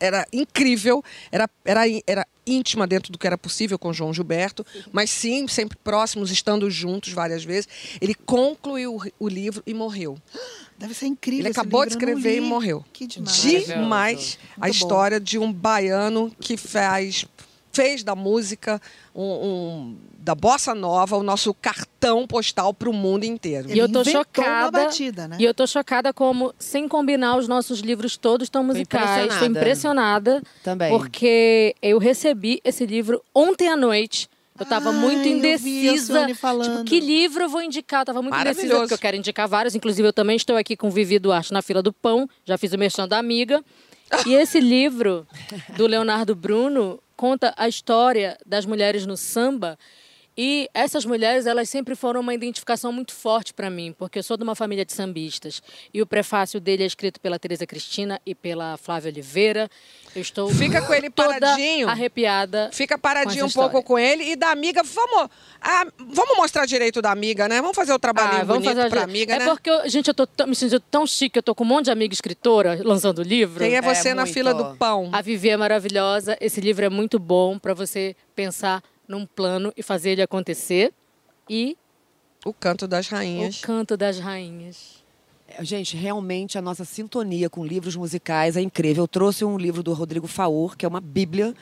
[0.00, 5.10] era, incrível, era, era, era íntima dentro do que era possível com João Gilberto, mas
[5.10, 7.68] sim, sempre próximos, estando juntos várias vezes.
[8.00, 10.18] Ele concluiu o- o livro e morreu.
[10.78, 11.42] Deve ser incrível.
[11.42, 12.84] Ele esse acabou de escrever e morreu.
[12.92, 13.36] Que demais.
[13.66, 14.66] Demais a Muito bom.
[14.68, 17.26] história de um baiano que faz
[17.72, 18.80] fez da música,
[19.14, 23.70] um, um- da bossa nova, o nosso cartão postal para o mundo inteiro.
[23.70, 24.84] E eu tô chocada.
[24.84, 25.36] batida, né?
[25.38, 29.32] E eu tô chocada como, sem combinar, os nossos livros todos estão musicais.
[29.32, 29.58] Estou impressionada.
[29.58, 30.42] impressionada.
[30.62, 30.90] Também.
[30.90, 34.28] Porque eu recebi esse livro ontem à noite.
[34.58, 36.26] Eu tava Ai, muito eu vi a indecisa.
[36.26, 38.02] Tipo, que livro eu vou indicar?
[38.02, 39.74] Eu tava muito indecisa, porque eu quero indicar vários.
[39.74, 42.28] Inclusive, eu também estou aqui com o Vivi Duarte na fila do pão.
[42.44, 43.64] Já fiz o merchan da amiga.
[44.26, 45.26] E esse livro,
[45.78, 49.78] do Leonardo Bruno, conta a história das mulheres no samba.
[50.36, 54.36] E essas mulheres, elas sempre foram uma identificação muito forte para mim, porque eu sou
[54.36, 55.60] de uma família de sambistas.
[55.92, 59.68] E o prefácio dele é escrito pela Tereza Cristina e pela Flávia Oliveira.
[60.14, 61.88] Eu estou Fica com ele paradinho.
[61.88, 62.70] arrepiada.
[62.72, 65.28] Fica paradinho um pouco com ele e da amiga, vamos,
[65.60, 67.60] ah, vamos mostrar direito da amiga, né?
[67.60, 69.44] Vamos fazer o trabalhinho Ah, vamos bonito fazer pra a- amiga, É né?
[69.46, 71.90] porque, eu- gente, eu tô me sentindo tão chique, eu tô com um monte de
[71.90, 73.62] amiga escritora lançando livro.
[73.64, 74.32] Quem é você na muito.
[74.34, 75.10] fila do pão?
[75.12, 76.36] A Vivi é maravilhosa.
[76.40, 80.92] Esse livro é muito bom para você pensar num plano e fazer ele acontecer.
[81.48, 81.76] E
[82.44, 83.60] O canto das o rainhas.
[83.60, 85.02] canto das rainhas.
[85.48, 89.02] É, Gente, realmente a nossa sintonia com livros musicais é incrível.
[89.04, 91.54] Eu trouxe um livro do Rodrigo Faur, que é uma bíblia.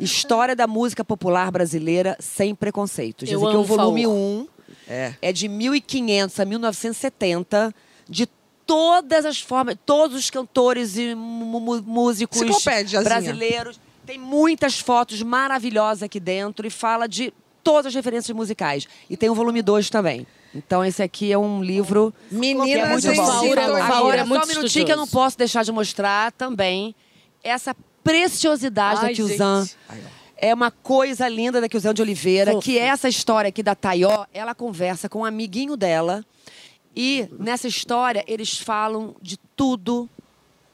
[0.00, 3.30] História da música popular brasileira sem preconceitos.
[3.30, 4.14] Eu Dizem que amo o volume Faur.
[4.14, 4.48] 1
[4.88, 5.14] É.
[5.22, 7.74] é de 1500 a 1970,
[8.08, 8.26] de
[8.66, 13.02] todas as formas, todos os cantores e músicos Enciclopédiazinha.
[13.04, 13.80] brasileiros.
[14.06, 18.86] Tem muitas fotos maravilhosas aqui dentro e fala de todas as referências musicais.
[19.10, 20.26] E tem o volume 2 também.
[20.54, 23.26] Então esse aqui é um livro que é Meninas muito bom.
[23.26, 23.84] Faur é- sintonia.
[23.84, 26.94] Faur Agora, é muito só um minutinho que eu não posso deixar de mostrar também
[27.42, 29.76] essa preciosidade Ai, da gente.
[30.36, 32.64] É uma coisa linda da Kizan de Oliveira, Fofo.
[32.64, 36.24] que essa história aqui da Taió, ela conversa com um amiguinho dela.
[36.94, 40.08] E nessa história eles falam de tudo,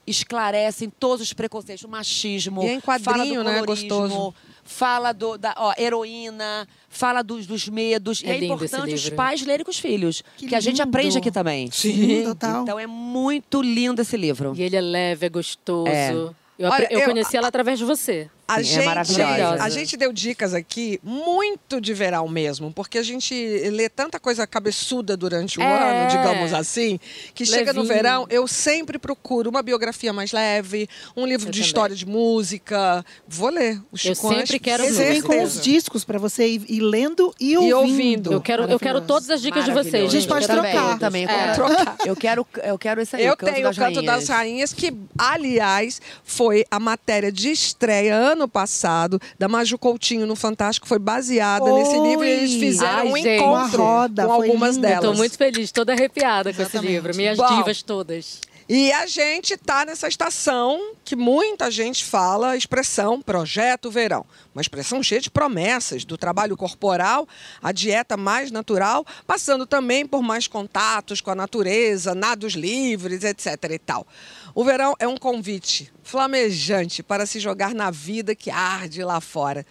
[0.06, 3.62] esclarecem todos os preconceitos, o machismo, E é em fala quadrinho, do né?
[3.62, 4.34] Gostoso.
[4.64, 8.22] Fala do, da ó, heroína, fala dos, dos medos.
[8.24, 10.22] É e é importante os pais lerem com os filhos.
[10.36, 11.68] Que, Que a gente aprende aqui também.
[11.70, 12.22] Sim.
[12.24, 12.62] Total.
[12.62, 14.54] Então é muito lindo esse livro.
[14.56, 15.88] E ele é leve, é gostoso.
[15.88, 16.12] É.
[16.58, 18.30] Eu, Olha, eu eu- conheci ela através de você.
[18.52, 19.62] A Sim, é gente, maravilhosa.
[19.64, 23.34] a gente deu dicas aqui muito de verão mesmo, porque a gente
[23.70, 26.02] lê tanta coisa cabeçuda durante o É.
[26.02, 26.98] ano, digamos assim,
[27.34, 27.94] que chega no Levinho.
[28.02, 31.66] verão, eu sempre procuro uma biografia mais leve, um livro Eu de também.
[31.66, 33.04] história de música.
[33.26, 33.78] Vou ler.
[33.90, 37.32] O Eu sempre Antes, quero Esse vem com os discos para você ir, ir lendo
[37.40, 37.76] e ouvindo.
[37.76, 38.32] ouvindo.
[38.32, 40.04] Eu quero, eu quero todas as dicas de vocês.
[40.04, 40.92] A gente pode Eu quero também, trocar.
[40.92, 41.26] Eu também É.
[41.26, 41.96] quero Trocar.
[42.06, 46.64] Eu quero, eu quero esse aí, Eu tenho o Canto das Rainhas, que, aliás, foi
[46.70, 50.86] a matéria de estreia ano passado da Maju Coutinho no Fantástico.
[50.86, 51.74] Foi baseada Foi.
[51.74, 53.28] nesse livro e eles fizeram Ai, um gente.
[53.28, 54.86] encontro Uma roda, com algumas lindo.
[54.86, 55.10] Eu delas.
[55.10, 56.92] tô muito feliz, toda arrepiada com esse Exatamente.
[56.92, 57.16] livro.
[57.16, 57.56] Minhas Bom.
[57.56, 58.40] divas todas.
[58.68, 64.24] E a gente tá nessa estação que muita gente fala a expressão projeto verão.
[64.54, 67.28] Uma expressão cheia de promessas, do trabalho corporal,
[67.62, 73.56] a dieta mais natural, passando também por mais contatos com a natureza, nados livres, etc.
[73.72, 74.06] e tal.
[74.54, 79.64] O verão é um convite flamejante para se jogar na vida que arde lá fora.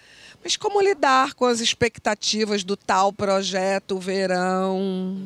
[0.43, 5.17] Mas como lidar com as expectativas do tal projeto verão?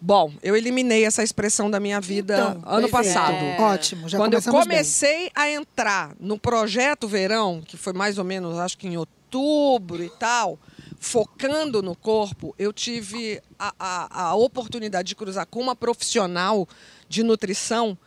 [0.00, 2.90] Bom, eu eliminei essa expressão da minha vida Então, ano perfeito.
[2.90, 3.34] passado.
[3.36, 3.60] É.
[3.60, 4.76] Ótimo, já Quando eu começamos bem.
[4.78, 10.02] comecei a entrar no projeto Verão, que foi mais ou menos, acho que em outubro
[10.02, 10.58] e tal,
[11.02, 16.66] focando no corpo, eu tive a, a, a oportunidade de cruzar com uma profissional
[17.08, 17.98] de nutrição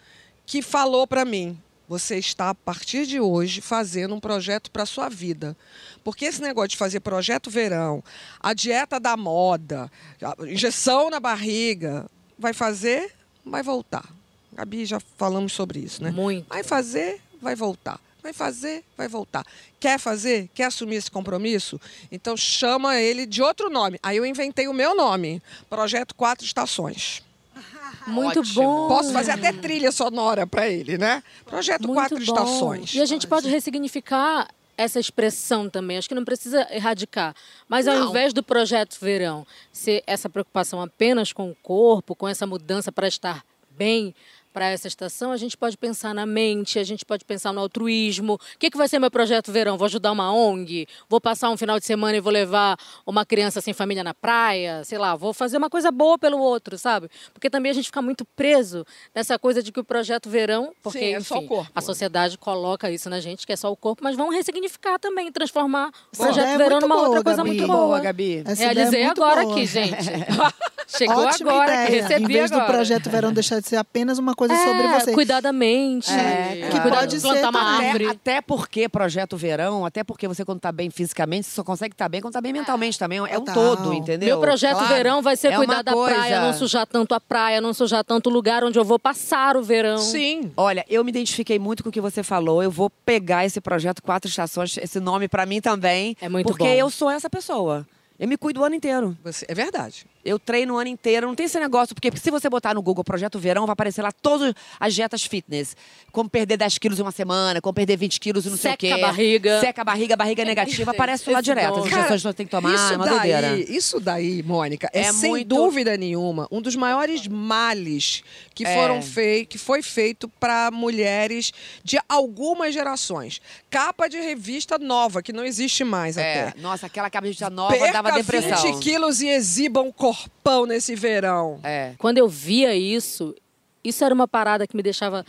[0.46, 4.86] que falou para mim: você está, a partir de hoje, fazendo um projeto para a
[4.86, 5.58] sua vida.
[6.06, 8.02] Porque esse negócio de fazer projeto verão,
[8.40, 13.12] a dieta da moda, a injeção na barriga, vai fazer,
[13.46, 14.10] vai voltar.
[14.54, 16.12] Gabi, já falamos sobre isso, né?
[16.12, 16.48] Muito.
[16.48, 18.00] Vai fazer, vai voltar.
[18.26, 19.46] Vai fazer, vai voltar.
[19.80, 20.50] Quer fazer?
[20.52, 21.80] Quer assumir esse compromisso?
[22.12, 24.00] Então chama ele de outro nome.
[24.02, 27.22] Aí eu inventei o meu nome: Projeto Quatro Estações.
[28.08, 28.64] Muito Ótimo.
[28.64, 28.88] bom.
[28.88, 31.22] Posso fazer até trilha sonora para ele, né?
[31.46, 32.24] Projeto Muito Quatro bom.
[32.24, 32.96] Estações.
[32.96, 36.00] E a gente pode ressignificar essa expressão também.
[36.00, 37.36] Acho que não precisa erradicar.
[37.70, 38.10] Mas ao Não.
[38.10, 43.08] invés do projeto verão ser essa preocupação apenas com o corpo, com essa mudança para
[43.08, 43.46] estar
[43.78, 44.16] bem
[44.56, 48.36] para essa estação, a gente pode pensar na mente, a gente pode pensar no altruísmo.
[48.36, 49.78] O que, que vai ser meu projeto verão?
[49.78, 50.88] Vou ajudar uma ONG?
[51.10, 54.82] Vou passar um final de semana e vou levar uma criança sem família na praia?
[54.86, 57.10] Sei lá, vou fazer uma coisa boa pelo outro, sabe?
[57.34, 61.00] Porque também a gente fica muito preso nessa coisa de que o projeto verão, porque
[61.00, 61.72] Sim, é só o enfim, corpo.
[61.76, 65.30] a sociedade coloca isso na gente, que é só o corpo, mas vamos ressignificar também,
[65.34, 67.50] transformar o projeto é verão numa boa, outra coisa Gabi.
[67.50, 68.00] muito Boa, boa.
[68.00, 68.42] Gabi.
[68.46, 69.54] Essa é Realizei muito agora boa.
[69.54, 70.06] aqui, gente.
[70.88, 72.02] Chegou Ótima agora, ideia.
[72.04, 72.68] recebi Em vez agora.
[72.68, 75.14] do projeto Verão deixar de ser apenas uma coisa sobre É, você.
[75.14, 76.12] Cuidar da mente.
[76.12, 77.86] É, que cuidar pode de ser plantar uma também.
[77.88, 78.06] árvore.
[78.06, 81.94] Até, até porque projeto verão, até porque você quando tá bem fisicamente, você só consegue
[81.94, 83.18] estar bem quando tá bem mentalmente também.
[83.20, 83.54] É um Total.
[83.78, 84.28] todo, entendeu?
[84.28, 84.94] Meu projeto Claro.
[84.94, 86.16] verão vai ser É cuidar da coisa.
[86.16, 89.56] praia, não sujar tanto a praia, não sujar tanto o lugar onde eu vou passar
[89.58, 89.98] o verão.
[89.98, 90.52] Sim.
[90.58, 92.62] Olha, eu me identifiquei muito com o que você falou.
[92.62, 96.16] Eu vou pegar esse projeto Quatro Estações, esse nome pra mim também.
[96.22, 96.70] É muito porque bom.
[96.70, 97.86] eu sou essa pessoa.
[98.20, 99.18] Eu me cuido o ano inteiro.
[99.24, 100.06] Você- é verdade.
[100.26, 101.28] Eu treino o ano inteiro.
[101.28, 104.12] Não tem esse negócio, porque se você botar no Google Projeto Verão, vai aparecer lá
[104.12, 105.78] todas as dietas fitness.
[106.12, 108.74] Como perder 10 quilos em uma semana, como perder 20 quilos e não sei o
[108.74, 108.92] Seca quê.
[108.92, 109.60] a barriga.
[109.60, 111.78] Seca a barriga, barriga negativa, aparece lá direto.
[111.80, 113.72] As injeções que você tem que tomar, isso é uma daí, doideira.
[113.72, 118.24] Isso daí, Mônica, é, É sem muito- dúvida nenhuma um dos maiores males
[118.56, 118.74] que É.
[118.74, 121.52] foram feitos, que foi feito para mulheres
[121.84, 123.40] de algumas gerações.
[123.70, 126.62] Capa de revista nova, que não existe mais É, até.
[126.62, 128.62] nossa, aquela cabeça nova Perca dava depressão.
[128.62, 131.60] 20 quilos e exiba um corpão nesse verão.
[131.64, 131.94] É.
[131.98, 133.36] Quando eu via isso,
[133.84, 135.26] isso era uma parada que me deixava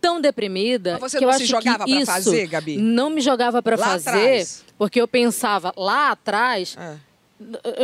[0.00, 2.76] tão deprimida Mas você que eu não acho se jogava que pra isso fazer, Gabi?
[2.76, 4.64] Não me jogava pra Lá fazer, atrás.
[4.78, 6.96] porque eu pensava lá atrás, É.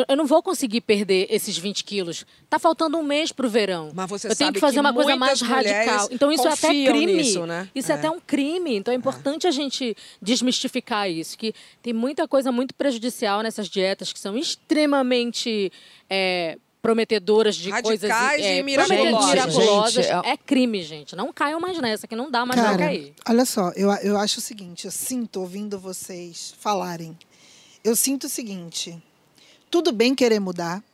[0.09, 2.25] eu- não vou conseguir perder esses 20 quilos.
[2.49, 3.91] Tá faltando um mês pro verão.
[3.95, 6.09] Mas você eu tenho sabe que fazer que uma coisa mais radical.
[6.11, 7.13] Então isso é até crime.
[7.15, 7.69] nisso, né?
[7.75, 7.95] Isso é.
[7.95, 7.99] É.
[7.99, 8.77] até um crime.
[8.77, 14.13] Então é importante a gente desmistificar isso, que tem muita coisa muito prejudicial nessas dietas
[14.13, 15.71] que são extremamente
[16.09, 19.29] é, prometedoras de coisas Radicais é, e miraculosas.
[19.31, 20.07] miraculosas.
[20.07, 21.15] Gente, é crime, gente.
[21.15, 23.13] Não caiam mais nessa, que não dá mais pra Cara, cair.
[23.29, 27.17] olha só, eu, eu acho o seguinte, eu sinto ouvindo vocês falarem.
[27.85, 29.01] Eu sinto o seguinte:
[29.73, 30.85] tudo bem querer mudar,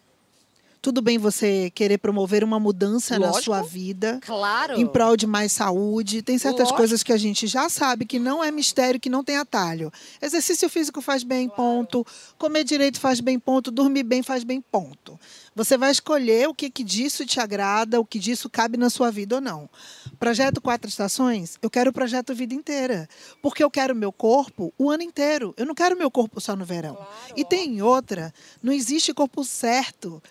[0.81, 3.43] tudo bem você querer promover uma mudança na Lógico.
[3.47, 4.21] sua vida.
[4.25, 4.79] Claro.
[4.79, 6.23] Em prol de mais saúde.
[6.23, 6.77] Tem certas Lógico.
[6.77, 9.93] coisas que a gente já sabe que não é mistério, que não tem atalho.
[10.23, 12.07] Exercício físico faz bem, ponto.
[12.39, 13.73] Comer direito faz bem, ponto.
[13.73, 15.19] Dormir bem faz bem, ponto.
[15.59, 19.11] Você vai escolher o que, que disso te agrada, o que disso cabe na sua
[19.11, 19.69] vida ou não.
[20.17, 23.09] Projeto Quatro Estações, eu quero o projeto vida inteira.
[23.43, 25.53] Porque eu quero meu corpo o ano inteiro.
[25.57, 26.97] Eu não quero meu corpo só no verão.
[27.35, 30.23] e tem outra, não existe corpo certo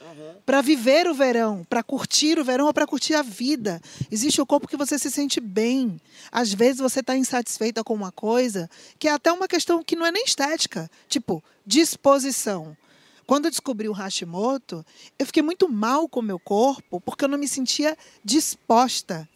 [0.46, 3.82] para viver o verão, para curtir o verão ou para curtir a vida.
[4.10, 6.00] Existe o corpo que você se sente bem.
[6.32, 10.06] Às vezes você está insatisfeita com uma coisa que é até uma questão que não
[10.06, 12.78] é nem estética, tipo disposição.
[13.28, 14.86] Quando eu descobri o Hashimoto,
[15.20, 19.28] eu fiquei muito mal com o meu corpo porque eu não me sentia disposta.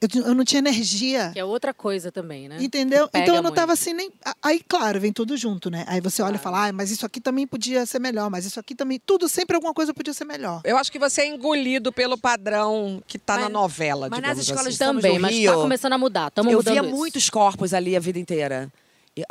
[0.00, 1.30] Eu, eu não tinha energia.
[1.32, 2.56] Que é outra coisa também, né?
[2.60, 3.08] Entendeu?
[3.14, 3.54] Então eu não muito.
[3.54, 4.10] estava assim nem.
[4.42, 5.84] Aí, claro, vem tudo junto, né?
[5.86, 8.58] Aí você olha e fala, ah, mas isso aqui também podia ser melhor, mas isso
[8.58, 9.00] aqui também.
[9.04, 10.60] Tudo, sempre alguma coisa podia ser melhor.
[10.64, 14.38] Eu acho que você é engolido pelo padrão que tá Mas- na novela, mas nas
[14.38, 14.72] escolas assim.
[14.72, 16.28] de Também, mas Rio, tá começando a mudar.
[16.28, 16.96] Estamos eu mudando via isso.
[16.96, 18.72] muitos corpos ali a vida inteira.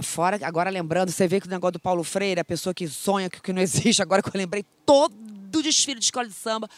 [0.03, 3.29] Fora, agora lembrando, você vê que o negócio do Paulo Freire, a pessoa que sonha
[3.29, 5.15] que, que não existe, agora que eu lembrei, todo
[5.63, 6.69] desfile de escola de samba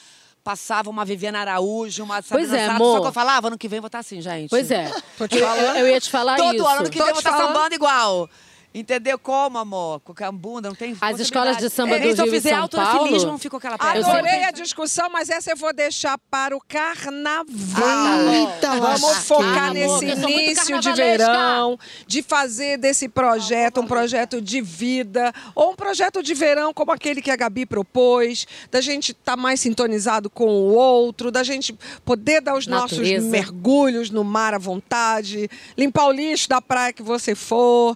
[0.43, 2.95] passava uma Viviana Araújo, uma Pois Sabrina é, Sato, amor.
[2.97, 4.49] Só que eu falava, ano que vem eu vou estar assim, gente.
[4.49, 4.91] Pois é.
[5.19, 5.37] Eu,
[5.79, 6.67] eu ia te falar Todo isso.
[6.67, 7.55] ano, ano que vem vou estar falando.
[7.55, 8.29] sambando igual.
[8.75, 9.19] Entendeu?
[9.19, 9.99] Como, amor?
[9.99, 12.61] Com a bunda, não tem As escolas de samba é, do Rio e fizer São
[12.63, 13.75] autofilismo, Paulo- não fica aquela.
[13.75, 18.33] Eu Adorei sempre- a discussão, mas essa eu vou deixar para o carnaval.
[18.33, 19.21] Eita, Vamos lasqueira.
[19.21, 25.75] focar nesse início de verão, de fazer desse projeto um projeto de vida, ou um
[25.75, 30.45] projeto de verão como aquele que a Gabi propôs, da gente estar mais sintonizado com
[30.45, 33.27] o outro, da gente poder dar os nossos Natureza.
[33.29, 37.95] mergulhos no mar à vontade, limpar o lixo da praia que você for.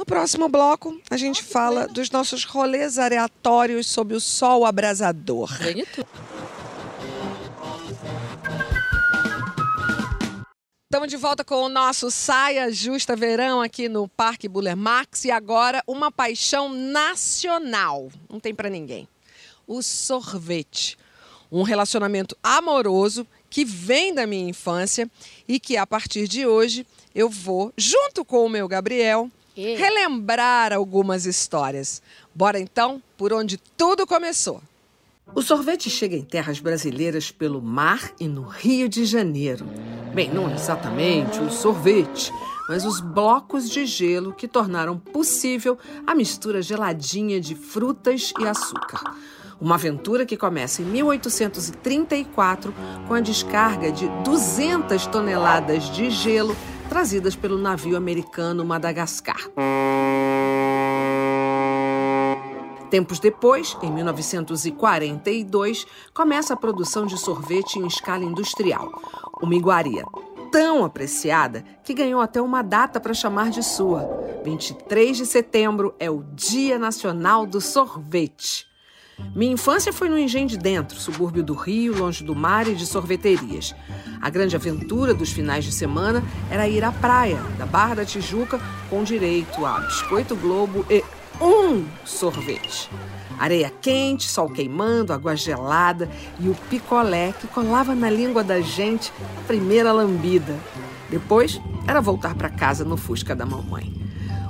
[0.00, 5.50] No próximo bloco, a gente fala dos nossos rolês aleatórios sob o sol abrasador.
[5.58, 6.08] Tudo.
[10.84, 15.30] Estamos de volta com o nosso Saia Justa Verão aqui no Parque Buller Max e
[15.30, 18.10] agora uma paixão nacional.
[18.26, 19.06] Não tem pra ninguém.
[19.66, 20.96] O sorvete.
[21.52, 25.10] Um relacionamento amoroso que vem da minha infância
[25.46, 29.74] e que a partir de hoje eu vou, junto com o meu Gabriel, E?
[29.74, 32.02] relembrar algumas histórias.
[32.34, 34.62] Bora então por onde tudo começou.
[35.34, 39.64] O sorvete chega em terras brasileiras pelo mar e no Rio de Janeiro.
[40.12, 42.32] Bem, não exatamente o sorvete,
[42.68, 49.14] mas os blocos de gelo que tornaram possível a mistura geladinha de frutas e açúcar.
[49.60, 52.74] Uma aventura que começa em 1834
[53.06, 56.56] com a descarga de 200 toneladas de gelo
[56.90, 59.38] trazidas pelo navio americano Madagascar.
[62.90, 68.90] Tempos depois, em 1942, começa a produção de sorvete em escala industrial.
[69.40, 70.04] Uma iguaria
[70.50, 74.42] tão apreciada que ganhou até uma data para chamar de sua.
[74.44, 78.69] 23 de setembro é o Dia Nacional do Sorvete.
[79.34, 82.86] Minha infância foi no Engenho de Dentro, subúrbio do Rio, longe do mar e de
[82.86, 83.74] sorveterias.
[84.20, 88.60] A grande aventura dos finais de semana era ir à praia, da Barra da Tijuca,
[88.88, 91.04] com direito a biscoito Globo e
[91.40, 92.90] um sorvete.
[93.38, 99.12] Areia quente, sol queimando, água gelada e o picolé que colava na língua da gente,
[99.46, 100.54] primeira lambida.
[101.08, 103.94] Depois era voltar para casa no Fusca da mamãe.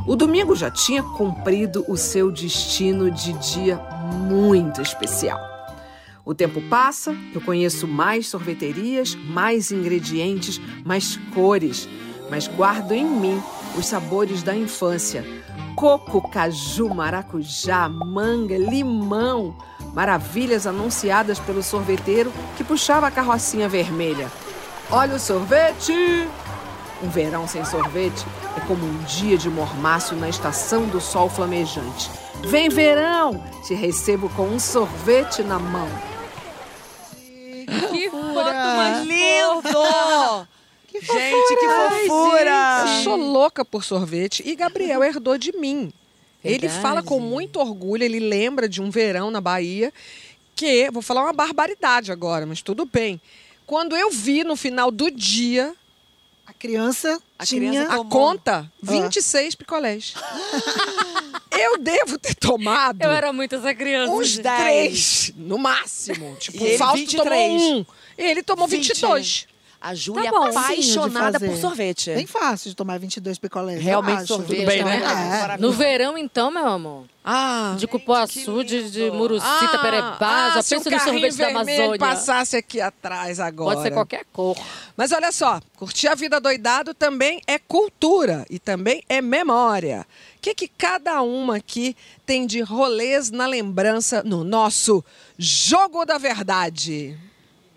[0.07, 5.41] O domingo já tinha cumprido o seu destino de dia muito especial.
[6.25, 11.89] O tempo passa, eu conheço mais sorveterias, mais ingredientes, mais cores,
[12.31, 13.43] mas guardo em mim
[13.77, 15.25] os sabores da infância:
[15.75, 19.57] coco, caju, maracujá, manga, limão.
[19.93, 24.31] Maravilhas anunciadas pelo sorveteiro que puxava a carrocinha vermelha.
[24.89, 26.29] Olha o sorvete!
[27.03, 28.25] Um verão sem sorvete
[28.57, 32.11] é como um dia de mormaço na estação do sol flamejante.
[32.45, 35.89] Vem verão, te recebo com um sorvete na mão.
[37.91, 40.49] Que foto mais Lindo!
[40.93, 42.85] Gente, que fofura!
[42.87, 45.93] Eu sou louca por sorvete e Gabriel herdou de mim.
[46.43, 46.83] Ele Verdade.
[46.83, 49.93] fala com muito orgulho, ele lembra de um verão na Bahia
[50.57, 53.21] que, vou falar uma barbaridade agora, mas tudo bem.
[53.67, 55.75] Quando eu vi no final do dia
[56.51, 57.71] A criança A tinha.
[57.71, 60.15] criança a conta, 26 picolés.
[61.53, 64.13] eu devo ter tomado Eu era muito essa criança.
[64.13, 64.43] uns gente.
[64.43, 66.35] 10, no máximo.
[66.41, 67.23] Tipo, E ele o Fausto 23.
[67.23, 67.87] tomou um.
[68.19, 68.89] Ele tomou 20.
[68.89, 69.47] 22.
[69.81, 72.13] A Júlia Tá é apaixonada por sorvete.
[72.15, 73.83] Bem fácil de tomar 22 picolés.
[73.83, 75.01] Realmente, sorvete Tudo bem, né?
[75.01, 75.57] coisa É.
[75.57, 77.07] No verão, então, meu amor.
[77.25, 80.51] Ah, De cupuaçu, de, de murucita, ah, perebá.
[80.55, 81.99] Já se pensa no sorvete da Amazônia.
[81.99, 83.77] passasse aqui atrás agora.
[83.77, 84.57] Pode ser qualquer cor.
[84.97, 90.07] Mas olha só, curtir a vida doidado também é cultura e também é memória.
[90.37, 95.03] O que, que cada uma aqui tem de rolês na lembrança no nosso
[95.39, 97.19] Jogo da Verdade?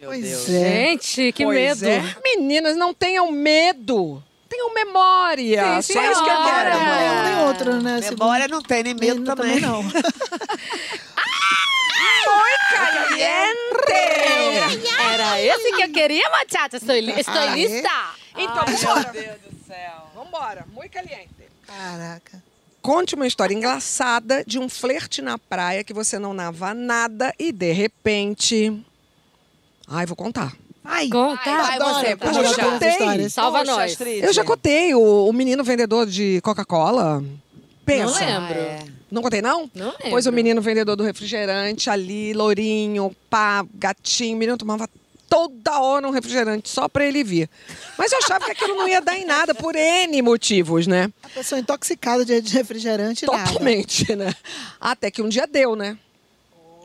[0.04, 0.50] Meu Pois Deus.
[0.50, 0.70] é.
[0.88, 1.88] Gente, que Pois medo.
[1.88, 2.16] é.
[2.24, 4.22] Meninas, não tenham medo.
[4.50, 5.82] Tenham memória.
[5.82, 6.70] Sim, Só isso que eu quero.
[6.78, 8.00] Não, não tem outra, né?
[8.02, 9.60] Memória não tem, nem medo Menina também.
[9.62, 9.82] não.
[12.74, 13.94] Caliente!
[15.14, 16.78] Era esse que eu queria, Machata.
[16.78, 17.56] Estou, li- estou Ah, é?
[17.56, 17.90] lista.
[18.38, 19.12] Então, Meu vambora.
[19.12, 20.10] Deus do céu.
[20.16, 20.66] Vambora.
[20.74, 21.30] Muito caliente.
[21.66, 22.44] Caraca.
[22.82, 27.52] Conte uma história engraçada de um flerte na praia que você não nava nada e
[27.52, 28.84] de repente.
[29.88, 30.54] Ai, vou contar.
[30.84, 31.44] Ai, Conta.
[31.44, 33.30] Vai você, eu já contei.
[33.30, 33.92] Salva Puxa, nós.
[33.94, 34.24] Astrid.
[34.24, 37.24] Eu já contei o, o menino vendedor de Coca-Cola.
[37.86, 38.20] Pensa.
[38.20, 38.60] Não lembro.
[38.60, 38.80] Ah, é.
[39.10, 39.70] Não contei, não?
[39.74, 40.10] Não lembro.
[40.10, 44.90] Pois o menino vendedor do refrigerante ali, lourinho, pá, gatinho, o menino tomava
[45.30, 47.50] toda hora um refrigerante só pra ele vir.
[47.98, 51.12] Mas eu achava que aquilo não ia dar em nada por N motivos, né?
[51.24, 53.46] A pessoa intoxicada de refrigerante nada.
[53.46, 54.34] Totalmente, né?
[54.80, 55.98] Até que um dia deu, né?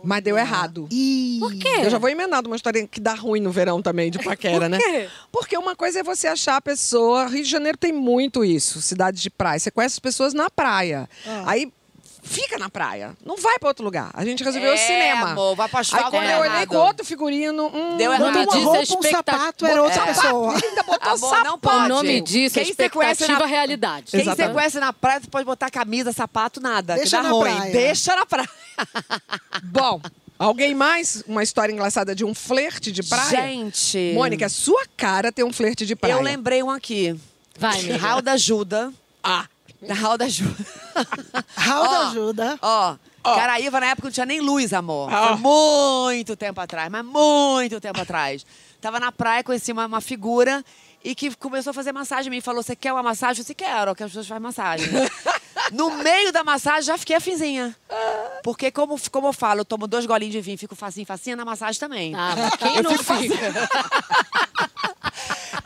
[0.03, 0.89] Mas deu errado.
[0.91, 1.81] Ih, Por quê?
[1.83, 4.79] Eu já vou emendando uma história que dá ruim no verão também, de paquera, né?
[4.79, 5.09] quê?
[5.33, 7.27] Porque uma coisa é você achar a pessoa.
[7.27, 9.59] Rio de Janeiro tem muito isso, cidade de praia.
[9.59, 11.09] Você conhece as pessoas na praia.
[11.27, 11.45] Ah.
[11.47, 11.73] Aí
[12.29, 13.17] fica na praia.
[13.25, 14.11] Não vai pra outro lugar.
[14.15, 15.31] A gente resolveu o É, cinema.
[15.33, 17.67] amor, vai pro Aí quando eu olhei com outro figurino.
[17.67, 18.37] Hum, Deu O errado.
[18.37, 20.07] uma disso é roupa, um sapato, era outra É.
[20.07, 20.53] pessoa.
[20.63, 21.45] Ainda botou Amor, sapato.
[21.45, 21.85] não pode.
[21.85, 24.11] O nome disso é Quem você conhece expectativa na- realidade.
[24.11, 24.49] Quem Exatamente.
[24.49, 26.95] você conhece na praia, você pode botar camisa, sapato, nada.
[26.97, 27.55] Deixa na ruim.
[27.57, 27.73] praia.
[27.73, 28.49] Deixa na praia.
[29.65, 30.01] Bom,
[30.39, 31.23] alguém mais?
[31.27, 33.31] Uma história engraçada de um flerte de praia?
[33.31, 34.13] Gente.
[34.15, 36.13] Mônica, é sua cara tem um flerte de praia.
[36.15, 37.19] Eu lembrei um aqui.
[37.59, 37.81] Vai.
[37.97, 38.93] Raul da Ajuda.
[39.23, 39.47] Ah,
[39.89, 40.57] Raul da Ajuda.
[41.57, 42.59] Raul ajuda.
[42.63, 45.13] Ó, Caraíva na época não tinha nem luz, amor.
[45.13, 45.29] Ó.
[45.29, 48.45] Foi muito tempo atrás, mas muito tempo atrás.
[48.81, 50.65] Tava na praia, conheci uma, uma figura
[51.05, 52.41] e que começou a fazer massagem em mim.
[52.41, 53.41] Falou, você quer uma massagem?
[53.41, 54.89] Eu disse, quero, que as pessoas fazem massagem.
[55.73, 57.77] no meio da massagem, já fiquei afinzinha.
[58.43, 61.45] Porque, como, como eu falo, eu tomo dois golinhos de vinho, fico facinho, facinha, na
[61.45, 62.15] massagem também.
[62.15, 63.69] Ah, mas quem não fica?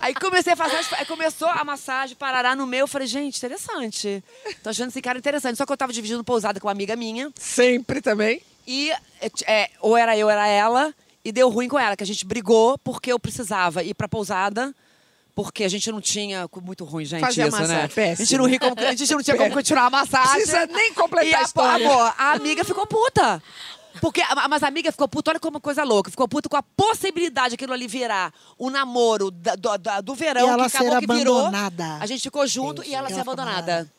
[0.03, 2.81] Aí comecei a fazer, aí começou a massagem, parará no meu.
[2.81, 4.23] Eu falei, gente, interessante.
[4.63, 5.57] Tô achando esse cara interessante.
[5.57, 7.31] Só que eu tava dividindo pousada com uma amiga minha.
[7.37, 8.43] sempre também.
[8.67, 10.93] E é, é, ou era eu, ou era ela.
[11.25, 14.75] E deu ruim com ela, que a gente brigou porque eu precisava ir pra pousada.
[15.37, 16.47] Porque a gente não tinha.
[16.61, 17.21] Muito ruim, gente.
[17.21, 17.89] Fazer a isso, massagem, né?
[17.89, 18.23] péssimo.
[18.23, 20.33] A gente não, ri como- a gente não tinha como continuar a massagem.
[20.33, 21.89] Precisa nem completar e a história.
[21.89, 23.43] Amor, a amiga ficou puta.
[24.01, 26.11] Porque, a- mas a amiga ficou puta, olha como uma coisa louca.
[26.11, 30.15] Ficou puta com a possibilidade de aquilo ali virar o namoro da- do, da- do
[30.15, 31.39] verão, E ela que acabou ser que virou.
[31.39, 31.99] abandonada.
[32.01, 33.93] A gente ficou junto e ela Ela abandonada.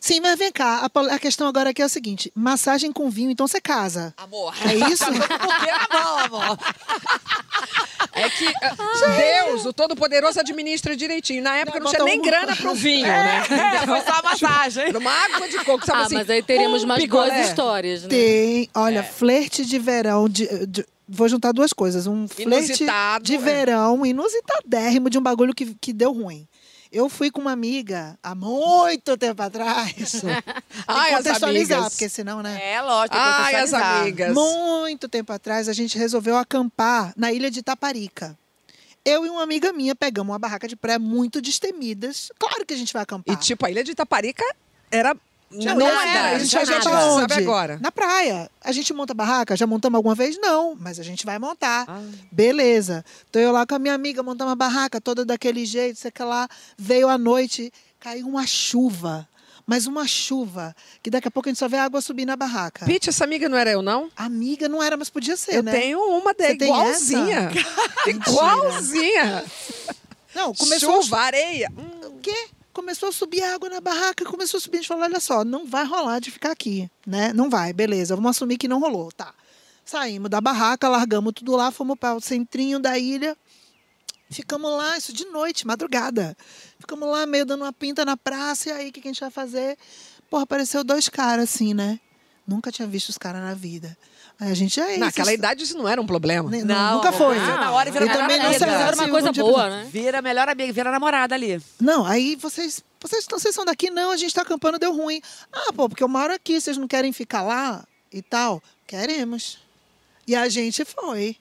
[0.00, 0.88] Sim, mas vem cá.
[1.10, 4.14] A, questão agora aqui é o seguinte: massagem com vinho, então você casa.
[4.16, 4.54] Amor.
[4.66, 5.04] É isso?
[5.10, 6.58] Na mão, amor.
[8.14, 11.42] É É que ah, Deus, o Todo-Poderoso, administra direitinho.
[11.42, 13.42] Na época não, Bota tinha nem um- grana pro vinho, né?
[13.82, 14.84] É, foi só a massagem.
[14.88, 16.14] Era uma água de coco, sabe Ah, assim?
[16.16, 17.34] mas aí teríamos um mais picolé.
[17.34, 18.08] duas histórias, né?
[18.10, 19.02] Tem, olha, É.
[19.02, 20.28] flerte de verão.
[20.28, 22.06] de- de- vou juntar duas coisas.
[22.06, 23.38] Um flerte Inusitado, de é.
[23.38, 26.46] verão, inusitadérrimo de um bagulho que, que deu ruim.
[26.92, 30.22] Eu fui com uma amiga há muito tempo atrás.
[30.86, 31.94] Ai, as contextualizar, amigas.
[31.94, 32.60] porque senão, né?
[32.62, 33.16] É, lógico.
[33.16, 34.34] Ai, as amigas.
[34.34, 38.36] Muito tempo atrás, a gente resolveu acampar na ilha de Taparica.
[39.04, 42.30] Eu e uma amiga minha pegamos uma barraca de praia muito destemidas.
[42.38, 43.34] Claro que a gente vai acampar.
[43.34, 44.44] E tipo, a ilha de Itaparica
[44.90, 45.16] era.
[45.52, 46.28] Não, não era, era.
[46.28, 47.32] a A gente vai já acampar sabe onde?
[47.34, 47.78] agora.
[47.80, 48.50] Na praia.
[48.62, 49.56] A gente monta barraca?
[49.56, 50.38] Já montamos alguma vez?
[50.40, 51.84] Não, mas a gente vai montar.
[51.88, 52.02] Ah.
[52.30, 53.04] Beleza.
[53.30, 56.22] Tô eu lá com a minha amiga, montamos uma barraca toda daquele jeito, sei que
[56.22, 56.48] lá.
[56.78, 59.28] Veio a noite, caiu uma chuva.
[59.64, 62.34] Mas uma chuva, que daqui a pouco a gente só vê a água subir na
[62.34, 62.84] barraca.
[62.84, 64.10] Pete, essa amiga não era eu, não?
[64.16, 65.70] Amiga não era, mas podia ser, Eu né?
[65.70, 67.48] tenho uma tem igualzinha.
[68.06, 69.44] igualzinha.
[70.34, 71.68] Não, começou a Chuva, areia.
[71.78, 72.48] Hum, O quê?
[72.72, 74.78] Começou a subir água na barraca, começou a subir.
[74.78, 77.32] A gente falou: olha só, não vai rolar de ficar aqui, né?
[77.32, 79.34] Não vai, beleza, vamos assumir que não rolou, tá.
[79.84, 83.36] Saímos da barraca, largamos tudo lá, fomos para o centrinho da ilha.
[84.30, 86.34] Ficamos lá, isso de noite, madrugada.
[86.78, 89.20] Ficamos lá, meio dando uma pinta na praça, e aí o que, que a gente
[89.20, 89.76] vai fazer?
[90.30, 92.00] Porra, apareceu dois caras assim, né?
[92.52, 93.96] Nunca tinha visto os caras na vida.
[94.40, 94.98] Aí a gente, aí.
[94.98, 96.50] Naquela vocês- idade isso não era um problema.
[96.50, 97.36] Nem- Não, nunca foi.
[97.36, 98.58] aconteceu na hora e vira também melhor amiga.
[98.58, 99.88] se Era uma um coisa dia- boa, né?
[99.92, 101.60] Vira melhor amiga, vira namorada ali.
[101.80, 102.82] Não, aí vocês.
[103.00, 103.90] Vocês, vocês são daqui?
[103.90, 105.20] Não, a gente tá acampando, deu ruim.
[105.52, 108.62] Ah, pô, porque eu moro aqui, vocês não querem ficar lá e tal?
[108.86, 109.58] Queremos.
[110.26, 111.36] E a gente foi.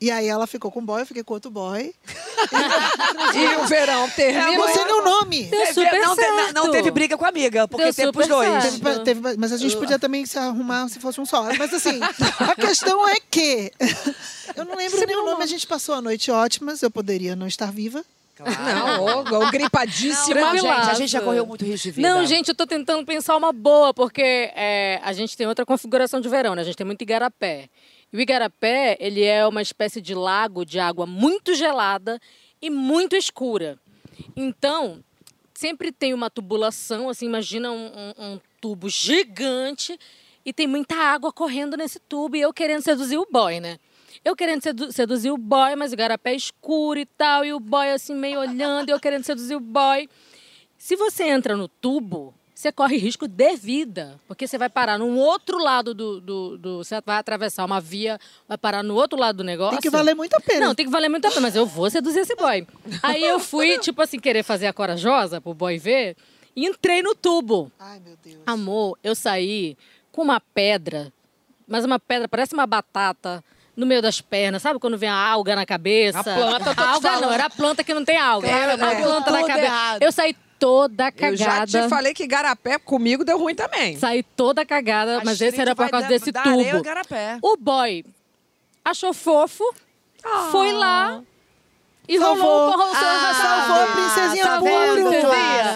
[0.00, 1.92] E aí ela ficou com o boy, eu fiquei com outro boy.
[3.34, 4.52] E o verão terminou.
[4.54, 5.42] Eu não sei nem o nome.
[5.44, 6.72] Deu super não, te- não- não certo.
[6.72, 8.62] teve briga com a amiga, porque Deu teve pros dois.
[8.62, 8.80] certo.
[8.80, 11.42] Teve- teve- mas a gente podia também se arrumar se fosse um só.
[11.58, 12.00] Mas assim,
[12.40, 13.72] a questão é que.
[14.56, 17.46] Eu não lembro nem o nome, a gente passou a noite ótimas, eu poderia não
[17.46, 18.02] estar viva.
[18.40, 20.40] Não, ô, ô, gripadíssima.
[20.40, 22.08] Não, gente, a gente já correu muito risco de vida.
[22.08, 26.20] Não, gente, eu tô tentando pensar uma boa, porque é, a gente tem outra configuração
[26.20, 26.62] de verão, né?
[26.62, 27.68] A gente tem muito igarapé.
[28.12, 32.18] O igarapé, ele é uma espécie de lago de água muito gelada
[32.60, 33.78] e muito escura.
[34.36, 35.02] Então,
[35.54, 39.98] sempre tem uma tubulação, assim, imagina um, um- um tubo gigante
[40.44, 43.78] e tem muita água correndo nesse tubo e eu querendo seduzir o boy, né?
[44.24, 47.60] Eu querendo sedu- seduzir o boy, mas o igarapé é escuro e tal, e o
[47.60, 50.08] boy assim meio olhando, e eu querendo seduzir o boy.
[50.76, 55.16] Se você entra no tubo, você corre risco de vida, porque você vai parar num
[55.16, 59.36] outro lado do, do, do- Você vai atravessar uma via, vai parar no outro lado
[59.36, 59.74] do negócio.
[59.78, 60.66] Tem que valer muito a pena.
[60.66, 62.66] Não, tem que valer muito a pena, mas eu vou seduzir esse boy.
[63.00, 66.16] Aí eu fui, tipo assim, querer fazer a corajosa pro boy ver,
[66.56, 67.70] e entrei no tubo.
[67.78, 68.42] Ai, meu Deus.
[68.44, 69.76] Amor, eu saí
[70.10, 71.12] com uma pedra,
[71.68, 73.44] mas uma pedra, parece uma batata,
[73.76, 74.62] no meio das pernas.
[74.62, 76.18] Sabe quando vem a alga na cabeça?
[76.18, 77.22] A planta, A alga falando.
[77.26, 78.48] não, era a planta que não tem alga.
[78.48, 79.00] Era, a né?
[79.00, 79.64] planta na Tudo cabeça.
[79.66, 80.02] errado.
[80.02, 81.82] Eu saí toda Eu já cagada.
[81.82, 83.96] te falei que garapé comigo deu ruim também.
[83.98, 86.60] Saí toda cagada, A mas esse era por causa dar- desse dar tubo.
[86.78, 87.38] igarapé.
[87.42, 88.04] O boy
[88.84, 89.64] achou fofo,
[90.50, 91.20] foi lá
[92.08, 92.42] e Salvou.
[92.44, 95.08] rolou, rolou, Ah, salvou a princesinha tá puro.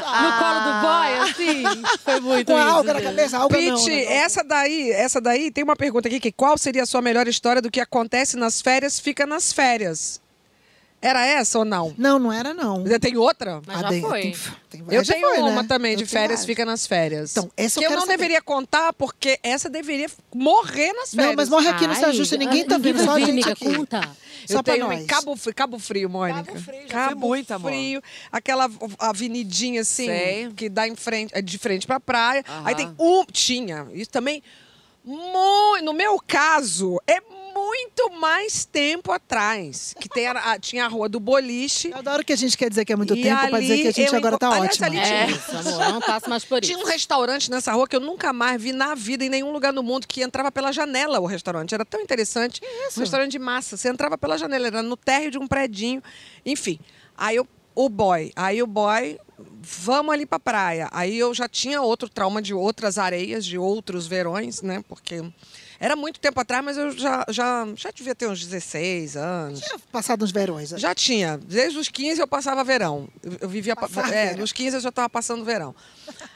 [0.05, 0.23] Ah.
[0.23, 1.99] No colo do boy, assim.
[2.03, 3.77] Foi muito Com a isso, alga na cabeça, alga não.
[3.77, 4.05] Pete, né?
[4.15, 7.61] essa daí, essa daí tem uma pergunta aqui que qual seria a sua melhor história
[7.61, 10.21] do que acontece nas férias fica nas férias?
[11.05, 11.93] Era essa ou não?
[11.99, 12.85] Não, não era não.
[12.85, 13.61] Você tem outra?
[13.67, 14.21] Mas Ah, já tem- foi.
[14.23, 14.35] tem-
[14.71, 15.69] tem Eu já tenho foi, uma né?
[15.69, 16.47] também de Eu férias várias.
[16.47, 17.33] fica nas férias.
[17.33, 18.17] Então, essa eu que eu quero não saber.
[18.19, 21.27] deveria contar porque essa deveria morrer nas férias.
[21.31, 23.65] Não, mas morre aqui, não se Ai, ajusta, ninguém tá vendo, só a gente aqui.
[23.77, 24.01] conta.
[24.49, 25.01] Eu Só pra tenho nós.
[25.01, 26.45] em Cabo, Cabo Frio, Mônica.
[26.45, 27.71] Cabo Frio, já fui muito, amor.
[27.71, 30.53] Frio, aquela avenidinha assim, Sei.
[30.57, 32.45] que dá em frente, é de frente pra praia.
[32.49, 32.63] Aham.
[32.65, 34.43] Aí tem um, tinha, isso também,
[35.05, 37.42] muito, no meu caso, é muito
[38.19, 41.91] mais tempo atrás, que tem a- a- tinha a rua do boliche.
[41.91, 43.83] Eu adoro que a gente quer dizer que é muito E tempo pra dizer que
[43.83, 44.87] a ali gente agora tá aliás, ótimo.
[44.87, 45.93] ali É tinha- isso, amor.
[45.93, 46.73] Não passo mais por isso.
[46.73, 49.73] Tinha um restaurante nessa rua que eu nunca mais vi na vida, em nenhum lugar
[49.73, 51.75] no mundo, que entrava pela janela o restaurante.
[51.75, 52.61] Era tão interessante.
[52.97, 53.77] Um restaurante de massa.
[53.77, 56.03] Você entrava pela janela, era no térreo de um predinho.
[56.47, 56.79] Enfim.
[57.17, 58.33] Aí eu, o boy.
[58.37, 59.19] Aí o boy,
[59.61, 60.89] vamos ali pra praia.
[60.93, 64.83] Aí eu já tinha outro trauma de outras areias, de outros verões, né?
[64.89, 65.23] Porque
[65.85, 69.61] era muito tempo atrás, mas eu já, já, já devia ter uns 16 anos.
[69.61, 70.71] Tinha passado uns verões.
[70.71, 71.37] Já tinha.
[71.39, 73.09] Desde os 15 eu passava verão.
[73.23, 73.75] Eu, eu vivia.
[73.75, 74.39] pa- Passar é, verão.
[74.41, 75.75] nos 15 eu já estava passando verão.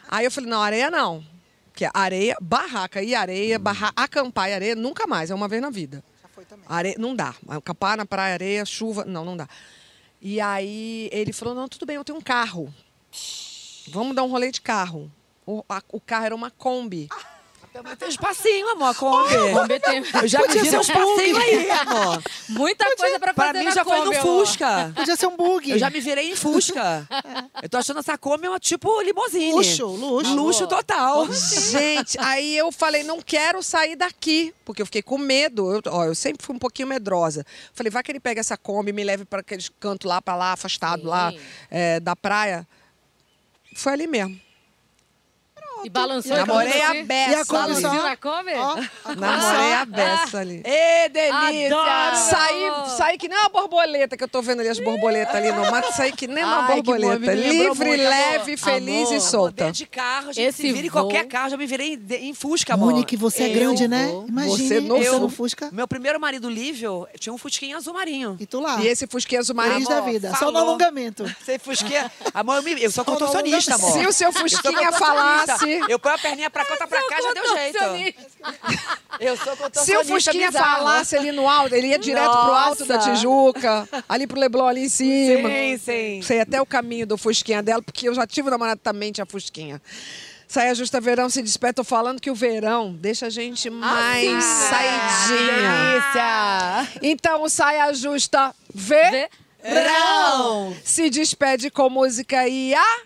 [0.08, 1.24] Aí eu falei: não, areia não.
[1.72, 5.30] Que é areia, barraca e areia, barra, acampar e areia, nunca mais.
[5.30, 6.02] É uma vez na vida.
[6.22, 6.64] Já foi também.
[6.68, 7.34] Areia, não dá.
[7.48, 9.46] Acampar na praia, areia, chuva, não, não dá.
[10.20, 12.72] E aí ele falou: não, tudo bem, eu tenho um carro.
[13.88, 15.08] Vamos dar um rolê de carro.
[15.46, 17.08] O, a- o carro era uma Kombi.
[17.98, 19.34] Tem um espacinho, amor, a Kombi.
[19.52, 22.22] Kombi tem- Eu já Podia ser um espacinho aí, amor.
[22.50, 24.46] Muita coisa pra Pra fazer mim na já foi no Kombi, amor.
[24.46, 24.92] Fusca.
[24.94, 25.70] Podia ser um bug.
[25.70, 27.08] Eu já me virei em Fusca.
[27.62, 29.52] Eu tô achando essa Kombi uma tipo limousine.
[29.52, 30.34] Luxo, luxo.
[30.34, 31.26] Luxo total.
[31.32, 35.72] Gente, aí eu falei, não quero sair daqui, porque eu fiquei com medo.
[35.74, 37.44] Eu, ó, eu sempre fui um pouquinho medrosa.
[37.74, 40.36] Falei, vai que ele pega essa Kombi e me leve para aqueles cantos lá, para
[40.36, 41.08] lá, afastado Sim.
[41.08, 41.32] lá
[41.70, 42.66] é, da praia.
[43.74, 44.40] Foi ali mesmo.
[45.86, 47.30] E balançou Namorei a beça.
[47.30, 48.52] E a Balançou Kombi?
[48.56, 50.60] Ó, Namorei a beça ali.
[50.64, 51.66] Ê, delícia!
[51.78, 52.16] Adoro!
[52.16, 55.70] Saí, saí que nem uma borboleta, que eu tô vendo ali as borboletas ali no
[55.70, 55.92] mato.
[55.94, 57.18] Saí que nem uma Ai, que bom, borboleta.
[57.20, 58.10] me lembrou Livre, muito, amor.
[58.10, 59.64] leve, feliz Amor, e solta.
[59.64, 61.50] Dentro de carro, gente Esse se vira em voo- qualquer carro.
[61.50, 62.90] Já me virei em, em Fusca, amor.
[62.92, 64.06] Monique, você é Eu grande, né?
[64.08, 64.26] vou.
[64.26, 64.56] Imagina.
[64.68, 65.68] Você não- você Eu- no Fusca.
[65.70, 68.36] Meu primeiro marido, Lívio, tinha um Fusquinha azul marinho.
[68.40, 68.80] E tu lá.
[68.82, 69.74] E esse Fusquinha azul marinho.
[69.86, 70.30] Feliz da vida.
[70.30, 70.52] Só falou.
[70.54, 71.24] no alongamento.
[71.44, 72.10] Você Fusquinha...
[72.34, 73.92] Amor, eu, me- eu sou no contorcionista, amor.
[73.92, 74.98] Se o seu Eu sou Fusquinha contorcionista.
[74.98, 75.75] falasse.
[75.88, 77.78] Eu ponho a perninha pra cá, outra pra cá, já deu jeito.
[79.20, 80.78] Eu sou Se o Fusquinha bizarro.
[80.78, 83.12] falasse ali no alto, ele ia direto pro alto da Nossa.
[83.12, 85.48] Tijuca, ali pro Leblon ali em cima.
[85.48, 86.22] Sim, sim.
[86.22, 89.80] Sei até o caminho do Fusquinha dela, porque eu já tive namorado também, tinha Fusquinha.
[90.48, 91.82] Saia Justa Verão se desperta.
[91.82, 95.92] Tô falando que o verão deixa a gente mais saidinha.
[95.92, 96.98] Delícia!
[97.02, 99.28] Então, o Saia Justa Verão!
[100.84, 102.98] se despede com música e a...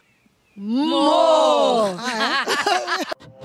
[0.61, 1.97] Amor!
[1.99, 3.40] Ah, é?